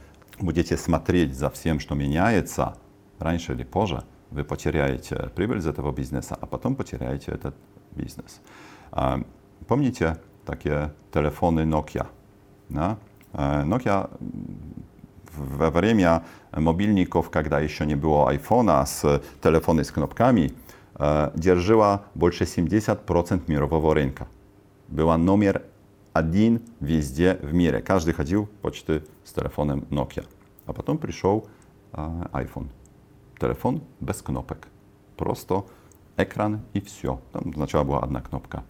будете 0.42 0.76
смотреть 0.76 1.34
за 1.36 1.50
всем, 1.50 1.80
что 1.80 1.94
меняется, 1.94 2.76
раньше 3.18 3.52
или 3.52 3.64
позже 3.64 4.02
вы 4.30 4.44
потеряете 4.44 5.30
прибыль 5.34 5.58
из 5.58 5.66
этого 5.66 5.92
бизнеса, 5.92 6.36
а 6.40 6.46
потом 6.46 6.74
потеряете 6.76 7.32
этот 7.32 7.54
бизнес. 7.92 8.40
А, 8.92 9.20
помните 9.66 10.18
такие 10.46 10.92
телефоны 11.12 11.60
Nokia? 11.60 12.06
Да? 12.68 12.96
А, 13.32 13.64
Nokia 13.64 14.10
во 15.36 15.70
время 15.70 16.24
мобильников, 16.52 17.30
когда 17.30 17.60
еще 17.60 17.86
не 17.86 17.96
было 17.96 18.32
iPhone, 18.32 18.84
с 18.86 19.22
телефоны 19.42 19.82
с 19.84 19.90
кнопками, 19.90 20.52
а, 20.94 21.32
держала 21.34 22.02
больше 22.14 22.44
70% 22.46 23.42
мирового 23.48 23.94
рынка. 23.94 24.28
Была 24.88 25.16
номер 25.18 25.62
один 26.12 26.60
везде 26.80 27.36
в 27.42 27.52
мире. 27.54 27.80
Каждый 27.80 28.14
ходил 28.14 28.48
почти 28.62 29.02
с 29.24 29.32
телефоном 29.32 29.80
Nokia. 29.90 30.24
А 30.66 30.72
потом 30.72 30.98
пришел 30.98 31.48
э, 31.92 31.98
iPhone. 32.32 32.68
Телефон 33.38 33.82
без 34.00 34.22
кнопок. 34.22 34.68
Просто 35.16 35.64
экран 36.16 36.60
и 36.72 36.80
все. 36.80 37.20
Там 37.32 37.52
сначала 37.54 37.84
была 37.84 38.00
одна 38.00 38.20
кнопка. 38.22 38.64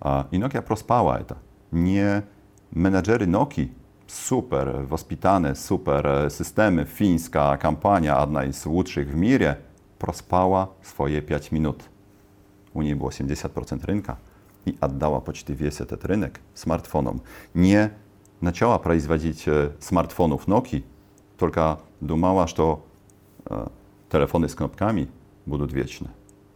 Э, 0.00 0.24
и 0.30 0.38
Nokia 0.38 0.62
проспала 0.62 1.20
это. 1.20 1.36
Не 1.70 2.24
менеджеры 2.70 3.26
Nokia 3.26 3.70
super 4.06 4.86
wоспитane, 4.88 5.54
super 5.54 6.26
systemy, 6.30 6.84
fińska 6.86 7.56
kampania, 7.58 8.20
jedna 8.20 8.52
z 8.52 8.66
łódszych 8.66 9.10
w 9.10 9.14
mirie, 9.16 9.56
prospała 9.98 10.68
swoje 10.82 11.22
5 11.22 11.52
minut. 11.52 11.88
U 12.74 12.82
niej 12.82 12.96
było 12.96 13.10
80% 13.10 13.84
rynka 13.84 14.16
i 14.66 14.74
oddała 14.80 15.20
poczciwie 15.20 15.70
ten 15.70 15.98
rynek 16.02 16.40
smartfonom. 16.54 17.20
Nie 17.54 17.90
начала 18.42 18.78
производить 18.78 19.48
e, 19.48 19.70
smartfonów 19.80 20.48
Nokii, 20.48 20.82
tylko 21.36 21.76
dumała, 22.02 22.46
że 22.46 22.62
e, 22.64 22.76
telefony 24.08 24.48
z 24.48 24.54
knopkami 24.54 25.06
będą 25.46 25.66
wieczne. 25.66 26.08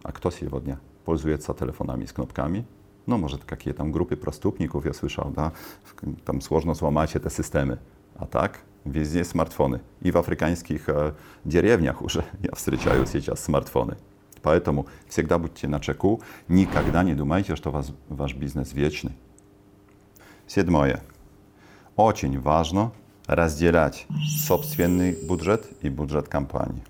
A 0.04 0.12
kto 0.12 0.28
сегодня 0.30 0.76
пользуется 1.04 1.54
telefonami 1.54 2.06
z 2.06 2.12
knopkami? 2.12 2.64
No 3.06 3.18
może 3.18 3.38
takie 3.38 3.74
tam 3.74 3.92
grupy 3.92 4.16
prostupników, 4.16 4.86
ja 4.86 4.92
słyszałem, 4.92 5.32
da? 5.34 5.50
tam 6.24 6.42
słożno 6.42 6.74
złamać 6.74 7.12
te 7.12 7.30
systemy. 7.30 7.76
A 8.18 8.26
tak, 8.26 8.58
везде 8.86 9.24
smartfony. 9.24 9.78
I 10.02 10.12
w 10.12 10.16
afrykańskich 10.16 10.88
e, 10.88 11.12
dziewniach 11.46 12.00
już 12.00 12.14
ja 12.46 12.52
встречаю 12.54 13.02
сейчас 13.06 13.36
smartfony. 13.38 13.96
Поэтому 14.42 14.86
всегда 15.08 15.38
будьте 15.38 15.68
на 15.68 15.80
чеку, 15.80 16.20
никогда 16.48 17.02
не 17.04 17.14
думайте, 17.14 17.56
что 17.56 17.70
вас, 17.70 17.92
ваш 18.08 18.34
бизнес 18.34 18.72
вечный. 18.74 19.12
Седьмое. 20.48 21.00
Очень 21.96 22.40
важно 22.40 22.92
разделять 23.26 24.06
собственный 24.44 25.16
бюджет 25.28 25.66
и 25.82 25.88
бюджет 25.88 26.28
компании. 26.28 26.82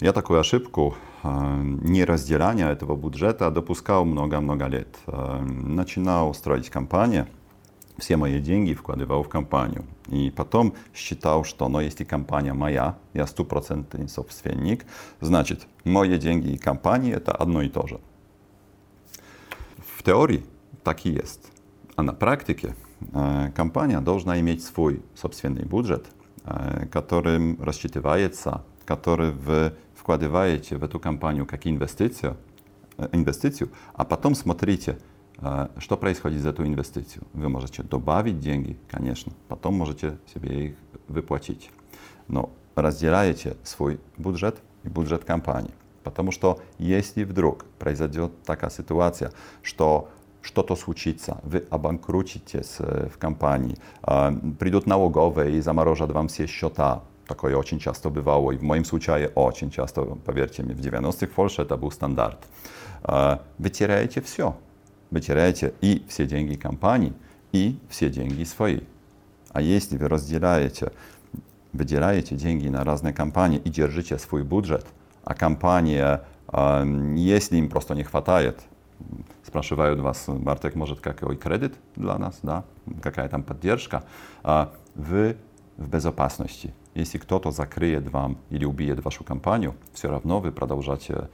Я 0.00 0.12
такую 0.12 0.40
ошибку 0.40 0.96
э, 1.22 1.60
не 1.62 2.04
разделения 2.04 2.68
этого 2.70 2.96
бюджета 2.96 3.50
допускал 3.50 4.04
много-много 4.04 4.66
лет. 4.66 4.88
Э, 5.06 5.40
начинал 5.42 6.34
строить 6.34 6.70
компанию, 6.70 7.26
все 7.98 8.16
мои 8.16 8.40
деньги 8.40 8.74
вкладывал 8.74 9.22
в 9.22 9.28
компанию. 9.28 9.84
И 10.08 10.30
потом 10.30 10.74
считал, 10.94 11.44
что, 11.44 11.68
ну, 11.68 11.80
если 11.80 12.04
компания 12.04 12.52
моя, 12.52 12.98
я 13.12 13.26
стопроцентный 13.26 14.08
собственник, 14.08 14.84
значит, 15.20 15.66
мои 15.84 16.18
деньги 16.18 16.52
и 16.52 16.58
компания– 16.58 17.12
это 17.12 17.32
одно 17.32 17.62
и 17.62 17.68
то 17.68 17.86
же. 17.86 18.00
В 19.96 20.02
теории 20.02 20.44
так 20.82 21.06
и 21.06 21.10
есть. 21.10 21.40
А 21.96 22.02
на 22.02 22.12
практике 22.12 22.74
э, 23.12 23.50
компания 23.54 24.00
должна 24.00 24.38
иметь 24.40 24.64
свой 24.64 25.02
собственный 25.14 25.62
бюджет, 25.62 26.06
э, 26.44 26.86
которым 26.90 27.62
рассчитывается, 27.62 28.64
который 28.84 29.30
вы 29.30 29.72
вкладываете 29.94 30.76
в 30.76 30.84
эту 30.84 30.98
компанию 30.98 31.46
как 31.46 31.66
инвестицию, 31.66 32.36
э, 32.98 33.08
инвестицию 33.12 33.70
а 33.94 34.04
потом 34.04 34.34
смотрите– 34.34 34.98
что 35.78 35.96
происходит 35.96 36.40
за 36.40 36.50
эту 36.50 36.66
инвестицию. 36.66 37.24
Вы 37.32 37.48
можете 37.48 37.82
добавить 37.82 38.40
деньги, 38.40 38.76
конечно, 38.90 39.32
потом 39.48 39.74
можете 39.74 40.18
себе 40.32 40.66
их 40.68 40.74
выплатить. 41.08 41.70
Но 42.28 42.50
разделяете 42.74 43.56
свой 43.62 44.00
бюджет 44.16 44.58
и 44.84 44.88
бюджет 44.88 45.24
компании. 45.24 45.72
Потому 46.02 46.30
что 46.32 46.60
если 46.78 47.24
вдруг 47.24 47.64
произойдет 47.78 48.30
такая 48.44 48.70
ситуация, 48.70 49.32
что 49.62 50.08
что-то 50.42 50.76
случится, 50.76 51.40
вы 51.42 51.64
обанкротитесь 51.70 52.76
в 52.78 53.16
компании, 53.18 53.78
придут 54.02 54.86
налоговые 54.86 55.56
и 55.56 55.60
заморожат 55.60 56.10
вам 56.12 56.28
все 56.28 56.46
счета, 56.46 57.02
Такое 57.26 57.56
очень 57.56 57.78
часто 57.78 58.10
бывало 58.10 58.50
и 58.50 58.58
в 58.58 58.62
моем 58.62 58.84
случае 58.84 59.28
очень 59.34 59.70
часто, 59.70 60.04
поверьте 60.04 60.62
мне, 60.62 60.74
в 60.74 60.78
90-х 60.80 61.26
в 61.28 61.30
Польше 61.30 61.62
это 61.62 61.78
был 61.78 61.90
стандарт. 61.90 62.38
Вы 63.02 63.70
теряете 63.72 64.20
все, 64.20 64.54
wycieracie 65.14 65.70
i 65.82 65.94
wszystkie 66.02 66.26
dzięki 66.26 66.56
kampanii, 66.58 67.12
i 67.52 67.76
wszystkie 67.88 68.10
dzięki 68.10 68.46
swojej. 68.46 68.80
A 69.54 69.60
jeśli 69.60 69.98
wy 69.98 70.08
rozdzielacie, 70.08 70.86
wydzielacie 71.74 72.36
dzięki 72.36 72.70
na 72.70 72.84
różne 72.84 73.12
kampanie 73.12 73.58
i 73.64 73.70
dzierżycie 73.70 74.18
swój 74.18 74.44
budżet, 74.44 74.86
a 75.24 75.34
kampanie, 75.34 76.18
jeśli 77.14 77.58
im 77.58 77.68
prosto 77.68 77.94
nie 77.94 78.04
chwataje, 78.04 78.52
spraszywają 79.42 79.92
od 79.92 80.00
was, 80.00 80.26
Bartek, 80.40 80.76
może 80.76 80.94
jakiś 81.06 81.38
kredyt 81.38 81.78
dla 81.96 82.18
nas, 82.18 82.40
da? 82.44 82.62
Jaka 83.04 83.28
tam 83.28 83.42
podwierzka? 83.42 84.02
A 84.42 84.66
wy 84.96 85.34
w 85.78 85.88
bezopasności. 85.88 86.70
Jeśli 86.94 87.20
kto 87.20 87.40
to 87.40 87.52
zakryje 87.52 88.00
wam 88.00 88.34
ili 88.50 88.66
ubije 88.66 88.94
waszą 88.94 89.24
kampanię, 89.24 89.70
wciąż 89.92 90.22
wy 90.42 90.52
продолżacie 90.52 91.14
um, 91.14 91.28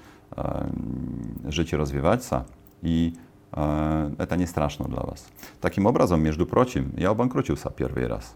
życie 1.48 1.76
rozwijać 1.76 2.24
się 2.24 2.40
i 2.82 3.12
это 3.52 4.36
не 4.36 4.46
страшно 4.46 4.86
для 4.86 5.00
вас. 5.00 5.26
Таким 5.60 5.86
образом, 5.86 6.22
между 6.22 6.46
прочим, 6.46 6.92
я 6.96 7.10
обанкротился 7.10 7.70
первый 7.70 8.06
раз, 8.06 8.34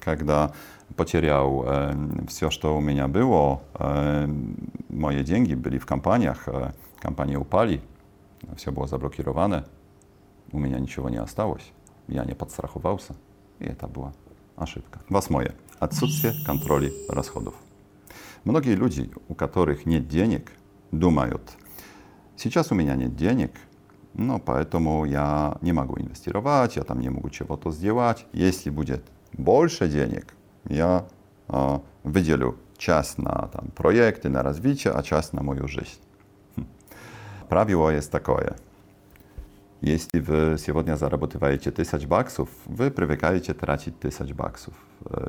когда 0.00 0.52
потерял 0.96 1.64
э, 1.66 1.94
все, 2.28 2.50
что 2.50 2.76
у 2.76 2.80
меня 2.80 3.06
было. 3.08 3.60
Э, 3.74 4.26
мои 4.90 5.22
деньги 5.24 5.54
были 5.54 5.78
в 5.78 5.86
компаниях, 5.86 6.46
э, 6.46 6.72
компании 7.00 7.36
упали, 7.36 7.80
все 8.56 8.70
было 8.72 8.86
заблокировано, 8.86 9.66
у 10.52 10.58
меня 10.58 10.78
ничего 10.78 11.08
не 11.10 11.16
осталось, 11.18 11.64
я 12.08 12.24
не 12.24 12.34
подстраховался, 12.34 13.14
и 13.60 13.64
это 13.66 13.86
была 13.86 14.12
ошибка. 14.56 15.00
Восьмое. 15.08 15.54
Отсутствие 15.78 16.32
контроля 16.46 16.90
расходов. 17.08 17.54
Многие 18.44 18.74
люди, 18.74 19.10
у 19.28 19.34
которых 19.34 19.84
нет 19.86 20.06
денег, 20.08 20.52
думают, 20.92 21.42
сейчас 22.36 22.70
у 22.72 22.74
меня 22.74 22.94
нет 22.94 23.14
денег– 23.16 23.52
no, 24.14 24.38
поэтому 24.38 25.04
я 25.06 25.56
не 25.60 25.72
могу 25.72 25.96
инвестировать, 25.98 26.76
я 26.76 26.84
там 26.84 27.00
не 27.00 27.10
могу 27.10 27.30
чего-то 27.30 27.72
сделать. 27.72 28.26
Если 28.34 28.70
будет 28.70 29.02
больше 29.32 29.88
денег, 29.88 30.34
я 30.68 31.06
э, 31.48 31.78
выделю 32.04 32.56
часть 32.78 33.18
на 33.18 33.48
там, 33.52 33.70
проекты, 33.76 34.28
на 34.28 34.42
развитие, 34.42 34.92
а 34.94 35.02
часть 35.02 35.32
на 35.32 35.42
мою 35.42 35.68
жизнь. 35.68 36.00
Правило 37.48 37.90
jest 37.90 38.12
takie. 38.12 38.54
Jeśli 39.82 40.20
wy 40.20 40.54
сегодня 40.58 40.96
зарабатываете 40.96 41.68
1000 41.70 42.06
баксов, 42.06 42.48
вы 42.64 42.90
привыкаете 42.90 43.52
тратить 43.52 43.94
1000 43.98 44.32
баксов. 44.34 44.74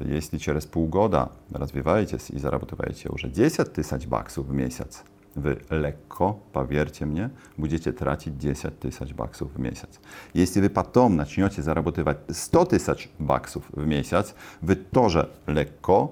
Jeśli 0.01 0.39
через 0.39 0.65
полгода 0.65 1.29
развиваетесь 1.51 2.29
и 2.29 2.37
зарабатываете 2.39 3.09
уже 3.09 3.27
10 3.29 3.73
тысяч 3.73 4.07
баксов 4.07 4.45
в 4.45 4.53
месяц, 4.53 5.03
wy 5.35 5.55
lekko, 5.71 6.39
powierzcie 6.53 7.05
mnie, 7.05 7.29
będziecie 7.57 7.93
tracić 7.93 8.35
10 8.41 8.73
tysięcy 8.79 9.13
baksów 9.13 9.53
w 9.53 9.59
miesiąc. 9.59 9.99
Jeśli 10.35 10.61
wy 10.61 10.69
potem 10.69 11.15
naczniecie 11.15 11.63
zarabotywać 11.63 12.17
sto 12.31 12.65
tysięcy 12.65 13.07
baksów 13.19 13.71
w 13.77 13.85
miesiąc, 13.87 14.35
wy 14.61 14.75
że 15.07 15.27
lekko 15.47 16.09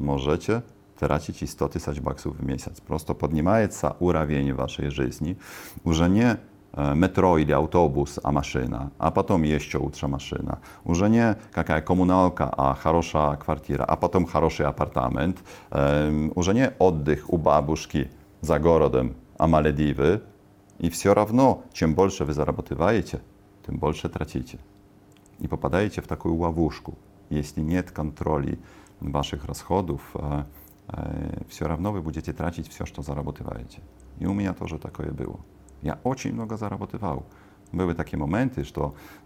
możecie 0.00 0.62
tracić 0.96 1.50
100 1.50 1.68
tysięcy 1.68 2.00
baksów 2.00 2.36
w 2.38 2.42
miesiąc. 2.46 2.80
Prosto 2.80 3.14
podniemaje 3.14 3.68
się 3.82 3.90
urawienie 3.98 4.54
waszej 4.54 4.90
żyzni, 4.90 5.36
że 5.86 6.10
nie 6.10 6.36
ili 7.40 7.52
autobus, 7.52 8.20
a 8.22 8.32
maszyna, 8.32 8.88
a 8.98 9.10
potem 9.10 9.44
jeszcze 9.44 9.78
utrza 9.78 10.08
maszyna, 10.08 10.56
że 10.88 11.10
nie 11.10 11.34
komunalka, 11.84 12.50
a 12.56 12.74
хороша 12.74 13.36
kwartira, 13.38 13.84
a 13.88 13.96
potem 13.96 14.24
хороший 14.26 14.66
apartament, 14.66 15.42
że 16.36 16.72
oddych 16.78 17.32
u 17.32 17.38
babuszki, 17.38 18.04
za 18.46 18.58
gorodem, 18.62 19.14
a 19.38 19.46
Malediwy, 19.50 20.18
i 20.78 20.86
все 20.90 21.14
равно, 21.14 21.60
чем 21.72 21.94
больше 21.96 22.22
wy 22.24 22.32
зарабатываете, 22.36 23.18
тем 23.66 23.78
больше 23.80 24.08
tracicie. 24.08 24.58
I 25.40 25.48
popadajecie 25.48 26.02
w 26.02 26.06
taką 26.06 26.30
ławuszkę. 26.32 26.92
Jeśli 27.30 27.62
nie 27.64 27.74
jest 27.80 27.90
kontroli 27.90 28.56
waszych 29.02 29.44
rozchodów, 29.44 30.14
все 31.48 31.64
e, 31.64 31.68
равно 31.68 31.88
e, 31.90 31.92
wy 31.92 32.02
będziecie 32.02 32.34
tracić 32.34 32.68
wszystko, 32.68 32.96
co 32.96 33.02
zarabatywajecie. 33.02 33.80
I 34.20 34.26
u 34.26 34.34
mnie 34.34 34.52
to, 34.52 34.68
że 34.68 34.78
takie 34.78 35.02
było. 35.12 35.36
Ja 35.82 35.96
очень 36.04 36.32
много 36.32 36.56
zarabatywał. 36.56 37.22
Były 37.72 37.94
takie 37.94 38.16
momenty, 38.16 38.64
że 38.64 38.74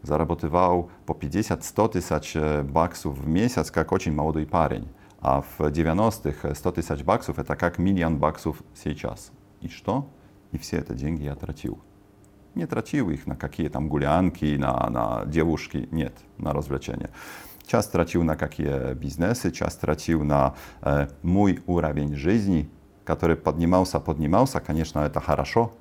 zarabatywał 0.03 0.89
po 1.07 1.15
50-100 1.15 1.89
tysięcy 1.89 2.41
baksów 2.65 3.25
w 3.25 3.27
miesiąc, 3.29 3.73
jak 3.77 3.93
очень 3.93 4.13
młody 4.13 4.47
parień 4.47 4.87
А 5.21 5.43
в 5.43 5.61
90-х 5.61 6.55
100 6.55 6.73
тысяч 6.73 7.03
баксов– 7.05 7.39
это 7.39 7.55
как 7.57 7.79
миллион 7.79 8.19
баксов 8.19 8.57
сейчас. 8.75 9.31
И 9.61 9.69
что? 9.69 10.09
И 10.53 10.59
все 10.59 10.79
это 10.79 10.95
деньги 10.95 11.25
я 11.25 11.35
тратил. 11.35 11.79
Не 12.55 12.67
тратил 12.67 13.11
их 13.11 13.27
на 13.27 13.37
какие 13.37 13.69
там 13.69 13.89
гулянки, 13.89 14.57
на, 14.57 14.89
на 14.91 15.25
девушки, 15.27 15.87
нет, 15.93 16.15
на 16.39 16.53
развлечения. 16.53 17.11
Час 17.67 17.87
тратил 17.89 18.23
на 18.25 18.37
какие 18.37 18.95
бизнесы, 18.95 19.53
час 19.53 19.77
тратил 19.77 20.25
на 20.25 20.55
э, 20.83 21.07
мой 21.23 21.63
уровень 21.67 22.15
жизни, 22.17 22.69
который 23.05 23.37
поднимался, 23.37 24.01
поднимался. 24.01 24.59
Конечно, 24.61 25.01
это 25.01 25.21
хорошо, 25.21 25.73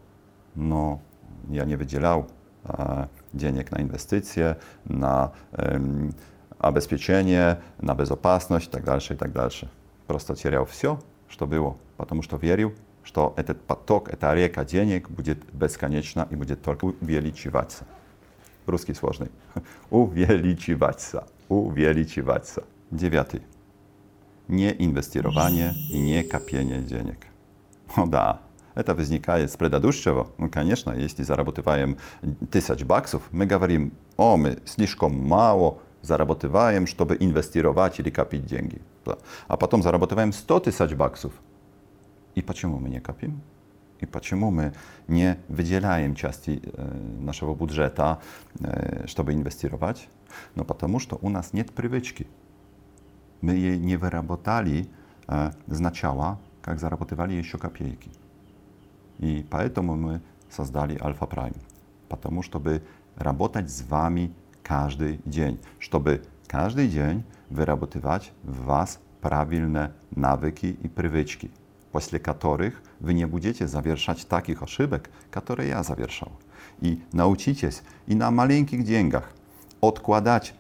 но 0.54 1.02
я 1.48 1.66
не 1.66 1.76
выделял 1.76 2.28
э, 2.66 3.08
денег 3.34 3.72
на 3.72 3.82
инвестиции, 3.82 4.58
на 4.86 5.34
э, 5.54 5.80
обеспечение, 6.60 7.62
на 7.82 7.96
безопасность 7.96 8.68
и 8.68 8.70
так 8.70 8.84
дальше, 8.84 9.14
и 9.16 9.18
так 9.18 9.32
дальше. 9.32 9.70
Просто 10.08 10.36
терял 10.36 10.66
все, 10.66 11.00
что 11.30 11.48
было, 11.48 11.78
потому 11.98 12.22
что 12.22 12.38
верил, 12.38 12.74
что 13.04 13.34
этот 13.38 13.62
поток, 13.62 14.10
эта 14.10 14.34
река 14.34 14.66
денег 14.66 15.10
будет 15.10 15.42
бесконечна 15.54 16.28
и 16.30 16.36
будет 16.36 16.62
только 16.62 16.86
увеличиваться. 16.86 17.86
Русский 18.66 18.94
сложный. 18.94 19.32
Увеличиваться, 19.90 21.28
увеличиваться. 21.48 22.64
Девятый. 22.92 23.42
Не 24.48 24.72
инвестирование 24.84 25.74
и 25.92 25.98
не 26.00 26.24
копение 26.24 26.82
денег. 26.82 27.20
О 27.96 28.06
да, 28.08 28.42
это 28.76 28.96
возникает 28.96 29.52
с 29.52 29.56
предыдущего. 29.58 30.28
Ну, 30.38 30.50
конечно, 30.50 30.92
если 30.92 31.24
зарабатываем 31.24 31.98
тысяч 32.52 32.84
баксов, 32.84 33.22
мы 33.32 33.46
говорим, 33.46 33.94
о, 34.18 34.38
мы 34.38 34.58
слишком 34.66 35.14
мало 35.16 35.80
zarabotywałem, 36.02 36.88
żeby 36.88 37.16
inwestować 37.16 38.00
i 38.00 38.12
kapić 38.12 38.50
pieniądze, 38.50 38.78
A 39.48 39.58
potem 39.58 39.82
zarabotywałem 39.84 40.34
100 40.34 40.60
tysięcy 40.60 40.96
baksów. 40.96 41.42
I 42.36 42.42
dlaczego 42.44 42.80
my 42.80 42.90
nie 42.90 43.02
kapimy? 43.02 43.34
I 44.02 44.06
dlaczego 44.08 44.52
my 44.52 44.72
nie 45.10 45.36
wydzielajemy 45.50 46.16
części 46.16 46.52
e, 46.52 46.60
naszego 47.22 47.56
budżetu, 47.56 48.02
e, 48.04 48.16
żeby 49.06 49.34
inwestować? 49.34 50.10
No 50.56 50.64
ponieważ, 50.66 51.08
to 51.08 51.16
u 51.18 51.30
nas 51.30 51.54
nie 51.54 51.64
привычки. 51.64 52.24
My 53.42 53.58
jej 53.60 53.80
nie 53.80 53.98
wyrabotali 53.98 54.86
e, 55.30 55.52
znaczała, 55.68 56.38
jak 56.68 56.80
zarabotywali 56.80 57.36
jeszcze 57.36 57.58
kapiejki. 57.58 58.10
I 59.20 59.44
поэтому 59.50 59.98
my 59.98 60.20
создали 60.52 61.02
Alpha 61.02 61.28
Prime. 61.28 62.40
to 62.50 62.60
by 62.60 62.80
работать 63.18 63.70
с 63.72 63.82
вами 63.90 64.30
każdy 64.70 65.18
dzień, 65.28 65.58
żeby 65.80 66.20
każdy 66.48 66.90
dzień 66.90 67.24
wyrabotywać 67.52 68.34
w 68.44 68.60
Was 68.64 69.00
prawilne 69.22 69.90
nawyki 70.16 70.76
i 70.84 70.90
prywyczki, 70.90 71.50
pośle 71.92 72.20
których 72.20 72.82
Wy 73.02 73.14
nie 73.14 73.28
będziecie 73.28 73.68
zawierszać 73.68 74.26
takich 74.26 74.64
oszybek, 74.64 75.10
które 75.32 75.68
ja 75.68 75.84
zawierszał. 75.84 76.30
I 76.82 77.00
nauczycie 77.14 77.72
się 77.72 77.78
i 78.08 78.16
na 78.16 78.32
maleńkich 78.32 78.84
dziengach 78.86 79.34
odkładać 79.82 80.54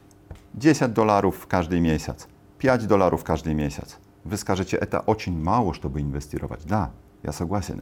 10 0.55 0.93
dolarów 0.93 1.35
w 1.37 1.47
każdy 1.47 1.81
miesiąc, 1.81 2.27
5 2.57 2.87
dolarów 2.87 3.23
każdy 3.23 3.55
miesiąc. 3.55 3.97
Wy 4.25 4.35
eta 4.35 4.77
это 4.99 5.31
mało, 5.31 5.73
żeby 5.73 5.81
чтобы 5.81 5.99
инвестировать. 6.01 6.65
Да, 6.65 6.89
eta 7.23 7.31
согласен, 7.31 7.79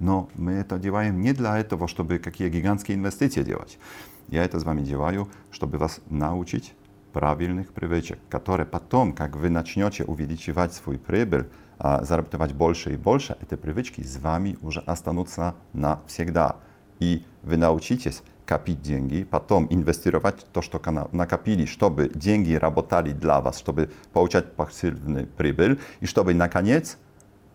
No 0.00 0.26
my 0.38 0.64
to 0.64 0.76
мы 0.76 0.84
nie 0.84 0.88
dla 0.94 1.10
не 1.12 1.32
для 1.34 1.58
этого, 1.58 1.88
чтобы 1.88 2.18
какие 2.18 2.50
гигантские 2.50 2.94
inwestycje 2.96 3.44
działać. 3.44 3.78
Я 4.28 4.44
это 4.44 4.60
с 4.60 4.64
вами 4.64 4.82
делаю, 4.82 5.28
чтобы 5.50 5.78
вас 5.78 6.00
научить 6.10 6.74
правильных 7.12 7.72
привычек, 7.72 8.18
которые 8.28 8.66
потом, 8.66 9.12
как 9.14 9.36
вы 9.36 9.48
начнете 9.48 10.04
увеличивать 10.04 10.74
свой 10.74 10.98
прибыль, 10.98 11.46
а 11.78 12.04
зарабатывать 12.04 12.52
больше 12.52 12.92
и 12.92 12.96
больше, 12.96 13.36
эти 13.40 13.54
привычки 13.56 14.02
с 14.02 14.18
вами 14.18 14.58
уже 14.60 14.80
останутся 14.80 15.54
навсегда. 15.72 16.56
И 16.98 17.24
вы 17.42 17.56
научитесь 17.56 18.22
копить 18.44 18.82
деньги, 18.82 19.24
потом 19.24 19.66
инвестировать 19.70 20.44
то, 20.52 20.60
что 20.60 20.80
накопили, 21.12 21.64
чтобы 21.64 22.10
деньги 22.14 22.52
работали 22.54 23.12
для 23.12 23.40
вас, 23.40 23.58
чтобы 23.58 23.90
получать 24.12 24.52
пассивный 24.56 25.26
прибыль, 25.26 25.78
и 26.00 26.06
чтобы, 26.06 26.34
наконец, 26.34 26.98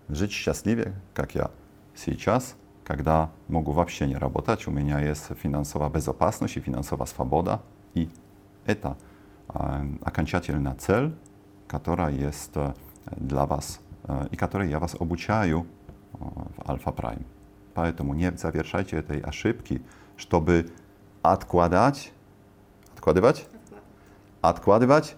жить 0.10 0.32
счастливее, 0.32 0.94
как 1.14 1.36
я 1.36 1.52
сейчас– 1.96 2.56
когда 2.84 3.30
могу 3.48 3.72
вообще 3.72 4.08
не 4.08 4.16
работать, 4.18 4.68
у 4.68 4.72
меня 4.72 5.00
есть 5.00 5.28
финансовая 5.42 5.90
безопасность 5.90 6.58
и 6.58 6.60
финансовая 6.60 7.06
свобода. 7.06 7.62
И 7.94 8.10
это 8.66 8.98
э, 9.50 9.86
окончательная 10.04 10.76
цель, 10.76 11.14
которая 11.68 12.12
есть 12.12 12.52
для 13.18 13.46
вас 13.46 13.80
э, 14.04 14.28
и 14.32 14.36
которой 14.36 14.70
я 14.70 14.80
вас 14.80 14.96
обучаю 15.00 15.66
э, 16.14 16.18
в 16.20 16.70
Альфа 16.70 16.92
Prime. 16.92 17.26
Поэтому 17.74 18.14
не 18.14 18.32
совершайте 18.38 18.98
этой 18.98 19.20
ошибки, 19.20 19.82
чтобы 20.18 20.70
откладать, 21.22 22.12
откладывать, 22.96 23.48
откладывать 24.42 25.16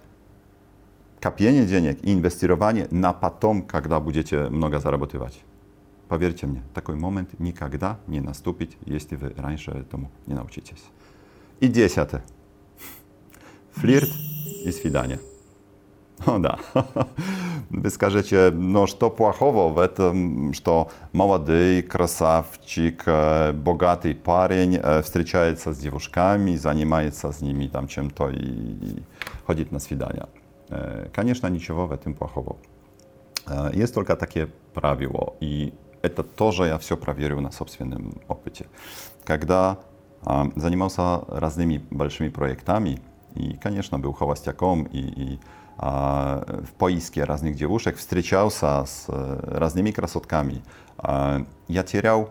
kopienie 1.22 1.66
денег 1.66 2.04
i 2.04 2.10
inwestowanie 2.12 2.88
na 2.92 3.14
patom, 3.14 3.64
kiedy 3.68 3.90
będziecie 4.00 4.50
mnoga 4.52 4.80
zarabotywać. 4.80 5.44
Powiedzcie 6.10 6.48
mnie, 6.48 6.62
taki 6.74 6.92
moment 6.92 7.40
nigdy 7.40 7.80
nie 8.08 8.22
nastąpi, 8.22 8.68
jeśli 8.88 9.18
wy 9.18 9.30
раньше 9.30 9.98
mu 9.98 10.08
nie 10.28 10.36
nauczycie 10.36 10.76
się. 10.76 10.86
I 11.62 11.72
dziesiąte. 11.72 12.20
Flirt 13.80 14.10
i 14.66 14.72
swidanie. 14.72 15.18
Oda, 16.26 16.58
da. 16.74 16.84
Wy 17.72 17.90
skażecie, 17.90 18.52
no, 18.56 18.86
to 18.88 19.10
płachowo, 19.10 19.70
w 19.74 19.88
tym, 19.94 20.52
że 20.54 20.86
młody, 21.14 21.84
krasawczyk, 21.88 23.04
e, 23.08 23.54
bogaty 23.54 24.16
parień 24.16 24.78
e, 24.82 25.02
wstrzyczaje 25.04 25.56
się 25.56 25.74
z 25.74 25.84
dziewuszkami, 25.84 26.58
zajmuje 26.58 27.12
się 27.12 27.34
z 27.34 27.42
nimi 27.42 27.70
tam 27.70 27.88
czym 27.88 28.12
to 28.12 28.30
i, 28.30 28.36
i 28.82 28.96
chodzi 29.46 29.66
na 29.72 29.80
swidania. 29.80 30.28
E, 30.72 31.10
Koniecznie 31.16 31.52
niczego 31.52 31.88
w 31.88 31.98
tym 31.98 32.14
płachowo. 32.14 32.56
Jest 33.74 33.94
tylko 33.96 34.16
takie 34.16 34.48
prawiło 34.74 35.36
i 35.42 35.72
это 36.06 36.24
тоже 36.24 36.66
я 36.68 36.78
все 36.78 36.96
проверю 36.98 37.42
на 37.42 37.52
собственном 37.52 38.22
опыте. 38.28 38.68
Когда 39.26 39.80
э, 40.26 40.44
занимался 40.56 41.22
разными 41.28 41.84
большими 41.90 42.30
проектами, 42.30 43.02
и, 43.34 43.54
конечно, 43.58 43.98
был 44.00 44.14
холостяком, 44.14 44.84
и, 44.84 45.00
и 45.00 45.36
э, 45.80 45.80
в 45.80 46.72
поиске 46.78 47.24
разных 47.24 47.56
девушек 47.56 47.98
встречался 47.98 48.84
с 48.86 49.06
э, 49.08 49.40
разными 49.60 49.90
красотками. 49.92 50.62
Э, 51.00 51.44
я 51.68 51.84
терял 51.84 52.30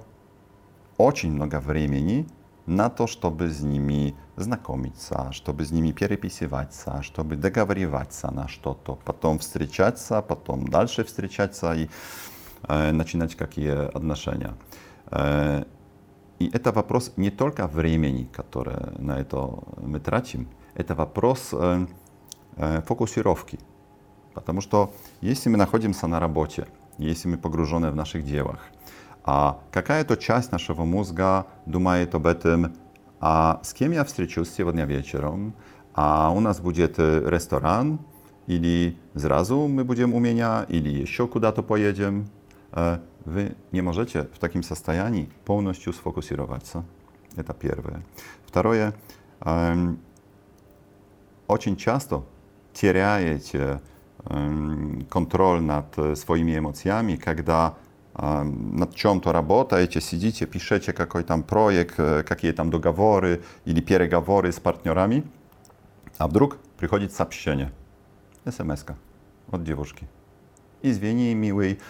очень 0.97 1.33
много 1.33 1.59
времени 1.61 2.27
на 2.67 2.89
то, 2.91 3.07
чтобы 3.09 3.51
с 3.51 3.61
ними 3.61 4.15
знакомиться, 4.37 5.31
чтобы 5.33 5.65
с 5.65 5.71
ними 5.73 5.91
переписываться, 5.93 7.03
чтобы 7.03 7.35
договариваться 7.37 8.31
на 8.31 8.47
что-то, 8.49 8.97
потом 9.05 9.39
встречаться, 9.41 10.23
потом 10.23 10.69
дальше 10.69 11.03
встречаться. 11.05 11.75
И 11.75 11.89
Э, 12.69 12.93
начинать 12.93 13.35
какие 13.35 13.87
отношения. 13.95 14.55
Э, 15.11 15.65
и 16.39 16.51
это 16.53 16.73
вопрос 16.73 17.13
не 17.17 17.31
только 17.31 17.67
времени, 17.67 18.29
которое 18.33 18.93
на 18.99 19.19
это 19.21 19.37
мы 19.81 20.01
тратим, 20.01 20.49
это 20.75 20.95
вопрос 20.95 21.51
э, 21.53 21.87
фокусировки. 22.87 23.59
Потому 24.33 24.61
что 24.63 24.93
если 25.21 25.49
мы 25.51 25.59
находимся 25.59 26.07
на 26.07 26.19
работе, 26.21 26.67
если 26.99 27.29
мы 27.29 27.37
погружены 27.39 27.91
в 27.91 27.97
наших 27.97 28.25
делах, 28.25 28.61
а 29.25 29.61
какая-то 29.71 30.17
часть 30.17 30.51
нашего 30.53 30.85
мозга 30.85 31.47
думает 31.67 32.15
об 32.15 32.27
этом, 32.27 32.75
а 33.21 33.61
с 33.63 33.73
кем 33.75 33.93
я 33.93 34.05
встречусь 34.05 34.51
сегодня 34.51 34.85
вечером, 34.87 35.55
а 35.95 36.31
у 36.35 36.41
нас 36.41 36.61
будет 36.61 36.99
ресторан, 36.99 38.01
или 38.47 38.97
сразу 39.15 39.67
мы 39.69 39.85
будем 39.85 40.15
у 40.15 40.19
меня, 40.19 40.67
или 40.69 40.89
еще 40.89 41.27
куда-то 41.27 41.63
поедем, 41.63 42.29
Wy 43.27 43.55
не 43.73 43.83
можете 43.83 44.23
в 44.35 44.39
таком 44.39 44.63
состоянии 44.63 45.29
полностью 45.45 45.93
сфокусироваться. 45.93 46.85
Это 47.37 47.55
первое. 47.55 48.03
Второе. 48.47 48.93
Очень 51.47 51.77
часто 51.77 52.25
теряете 52.73 53.81
контроль 55.11 55.61
над 55.61 56.19
своими 56.19 56.59
эмоциями, 56.59 57.17
когда 57.17 57.75
над 58.15 58.95
чем-то 58.95 59.33
работаете, 59.33 60.01
сидите, 60.01 60.47
пишете 60.47 60.93
какой 60.93 61.25
там 61.25 61.43
проект, 61.43 61.97
какие 61.97 62.53
там 62.53 62.71
договоры 62.71 63.43
или 63.67 63.81
переговоры 63.81 64.53
с 64.53 64.61
партнерами, 64.61 65.25
а 66.17 66.29
вдруг 66.29 66.59
приходит 66.79 67.13
сообщение, 67.13 67.73
смс 68.47 68.85
от 69.51 69.65
девушки. 69.65 70.09
Извини, 70.83 71.35
милый, 71.35 71.81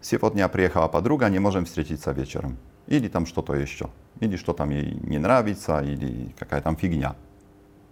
Сегодня 0.00 0.48
приехала 0.48 0.88
подруга, 0.88 1.28
не 1.28 1.38
можем 1.38 1.66
встретиться 1.66 2.12
вечером. 2.12 2.56
Или 2.86 3.08
там 3.08 3.26
что-то 3.26 3.54
еще. 3.54 3.90
Или 4.20 4.36
что 4.36 4.52
там 4.54 4.70
ей 4.70 4.94
не 5.02 5.18
нравится, 5.18 5.80
или 5.82 6.32
какая 6.38 6.62
там 6.62 6.76
фигня. 6.76 7.14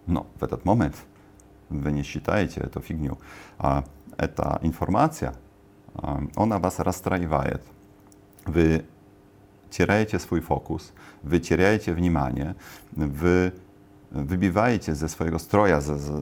Но 0.07 0.27
в 0.41 0.43
этот 0.45 0.65
момент 0.65 0.97
вы 1.69 1.93
не 1.93 2.03
считаете 2.05 2.63
эту 2.63 2.81
фигню. 2.81 3.19
А 3.59 3.85
эта 4.17 4.59
информация, 4.63 5.35
она 6.35 6.59
вас 6.59 6.79
расстраивает. 6.79 7.63
Вы 8.47 8.85
теряете 9.69 10.19
свой 10.19 10.41
фокус, 10.41 10.91
вы 11.23 11.39
теряете 11.39 11.93
внимание, 11.93 12.57
вы 12.93 13.53
wybiwajcie 14.13 14.95
ze 14.95 15.09
swojego 15.09 15.39
stroju, 15.39 15.77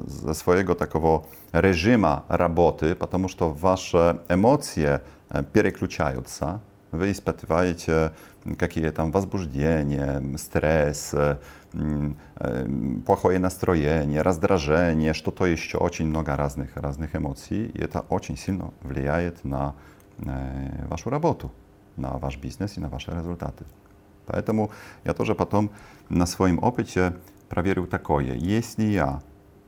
ze, 0.07 0.35
swojego 0.35 0.75
takowo 0.75 1.27
reżima 1.53 2.23
roboty, 2.29 2.97
ponieważ 2.97 3.35
to 3.35 3.55
wasze 3.55 4.15
emocje 4.29 4.99
e, 5.31 5.43
pierekluciają 5.43 6.23
się. 6.41 6.59
Wy 6.93 7.15
spatywajecie, 7.15 8.11
tam 8.95 9.13
wzburzenie, 9.13 10.07
stres, 10.37 11.15
e, 11.15 11.37
mm, 11.75 12.15
e, 12.41 12.65
płachoje 13.07 13.39
nastrojenie, 13.39 14.23
rozdrażenie, 14.23 15.15
że 15.15 15.23
to 15.23 15.47
jest 15.47 15.63
ocień 15.79 16.07
noga 16.09 16.37
różnych 16.37 16.77
różnych 16.77 17.15
emocji 17.15 17.73
i 17.85 17.89
ta 17.89 18.03
ocień 18.09 18.37
silno 18.37 18.71
wpływaje 18.85 19.33
na 19.45 19.73
waszą 20.91 21.11
robotę, 21.11 21.49
na 21.99 22.11
wasz 22.19 22.37
biznes 22.37 22.77
i 22.77 22.81
na 22.81 22.89
wasze 22.89 23.15
rezultaty. 23.15 23.65
Dlatego 24.27 24.69
ja 25.05 25.15
to, 25.15 25.25
że 25.25 25.35
potem 25.35 25.69
na 26.11 26.27
swoim 26.27 26.59
opycie 26.59 27.13
проверил 27.49 27.87
такое. 27.87 28.35
Если 28.35 28.85
я 28.85 29.23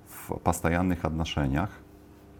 в 0.06 0.36
постоянных 0.38 1.04
отношениях, 1.04 1.70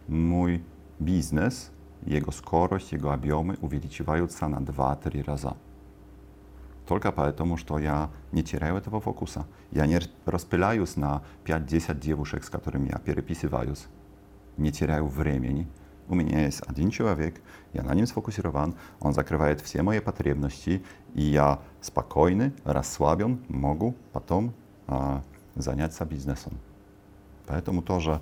mój 0.09 0.61
biznes, 1.03 1.71
jego 2.07 2.33
skorość, 2.33 2.93
jego 2.93 3.13
obiomy 3.13 3.57
увеличиваются 3.61 4.49
на 4.49 4.57
2-3 4.61 5.25
раза. 5.25 5.55
Только 6.89 7.13
поэтому, 7.13 7.57
что 7.57 7.79
я 7.79 8.09
не 8.33 8.43
теряю 8.43 8.77
этого 8.77 9.01
фокуса. 9.01 9.45
Я 9.73 9.87
не 9.87 10.01
распыляюсь 10.27 10.97
на 10.97 11.21
5-10 11.45 11.95
девушек, 12.01 12.43
с 12.45 12.51
которыми 12.51 12.89
я 12.89 12.99
переписываюсь. 12.99 13.87
Не 14.57 14.73
теряю 14.73 15.07
времени. 15.07 15.69
У 16.09 16.15
меня 16.17 16.41
есть 16.47 16.63
один 16.67 16.91
человек, 16.91 17.41
я 17.73 17.83
на 17.85 17.95
нем 17.95 18.05
сфокусирован, 18.07 18.75
он 19.01 19.13
закрывает 19.13 19.61
все 19.61 19.81
мои 19.83 20.01
потребности, 20.01 20.83
и 21.15 21.23
я 21.23 21.59
спокойный, 21.81 22.53
расслаблен, 22.65 23.39
могу 23.49 23.95
потом 24.13 24.53
а, 24.89 25.23
заняться 25.55 26.05
бизнесом. 26.05 26.53
Поэтому 27.47 27.83
тоже, 27.83 28.21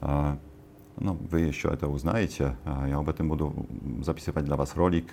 ну, 0.00 1.14
вы 1.30 1.40
еще 1.40 1.68
это 1.68 1.88
узнаете, 1.88 2.56
я 2.64 2.96
об 2.96 3.08
этом 3.08 3.28
буду 3.28 3.66
записывать 4.02 4.44
для 4.44 4.56
вас 4.56 4.74
ролик. 4.76 5.10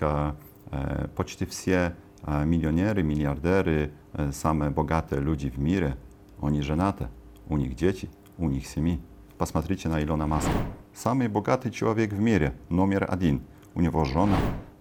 Почти 1.16 1.46
все 1.46 1.94
миллионеры, 2.26 3.02
миллиардеры, 3.02 3.92
самые 4.32 4.70
богатые 4.70 5.20
люди 5.20 5.48
в 5.50 5.58
мире, 5.58 5.96
они 6.42 6.62
женаты, 6.62 7.08
у 7.48 7.56
них 7.56 7.74
дети, 7.76 8.10
у 8.38 8.48
них 8.48 8.66
семьи. 8.66 9.00
Посмотрите 9.38 9.88
на 9.88 10.02
Илона 10.02 10.26
Маска. 10.26 10.50
Самый 10.94 11.28
богатый 11.28 11.70
человек 11.70 12.12
в 12.12 12.18
мире, 12.20 12.54
номер 12.68 13.06
один. 13.08 13.42
У 13.74 13.80
него 13.80 14.04
жена 14.04 14.36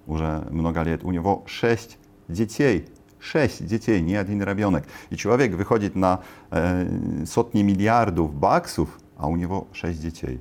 уже 0.07 0.47
много 0.49 0.81
лет, 0.83 1.03
у 1.03 1.11
него 1.11 1.43
шесть 1.47 1.99
детей, 2.27 2.87
Sześć 3.19 3.57
dzieci, 3.57 4.03
nie 4.03 4.13
jeden 4.13 4.41
rabionek. 4.41 4.83
I 5.11 5.17
człowiek 5.17 5.55
wychodzi 5.55 5.89
na 5.95 6.17
e, 6.51 7.53
miliardów 7.63 8.39
baksów, 8.39 8.99
a 9.17 9.27
u 9.27 9.35
niego 9.35 9.65
sześć 9.71 9.99
dzieci. 9.99 10.39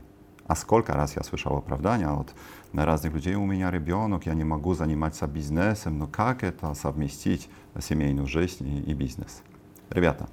A 0.48 0.54
skolka 0.54 0.94
raz 0.94 1.16
ja 1.16 1.22
słyszał 1.22 1.56
oprawdania 1.56 2.14
od 2.18 2.34
raznych 2.74 3.14
ludzi, 3.14 3.36
u 3.36 3.46
mnie 3.46 3.70
rabionek, 3.70 4.26
ja 4.26 4.34
nie 4.34 4.44
mogę 4.44 4.74
zanimać 4.74 5.16
się 5.18 5.28
biznesem, 5.28 5.98
no 5.98 6.06
kakę 6.06 6.52
to 6.52 6.74
zawmieścić 6.74 7.48
siemiejną 7.80 8.26
żyć 8.26 8.60
i, 8.62 8.90
i 8.90 8.94
biznes. 8.94 9.42
Rybiata, 9.90 10.26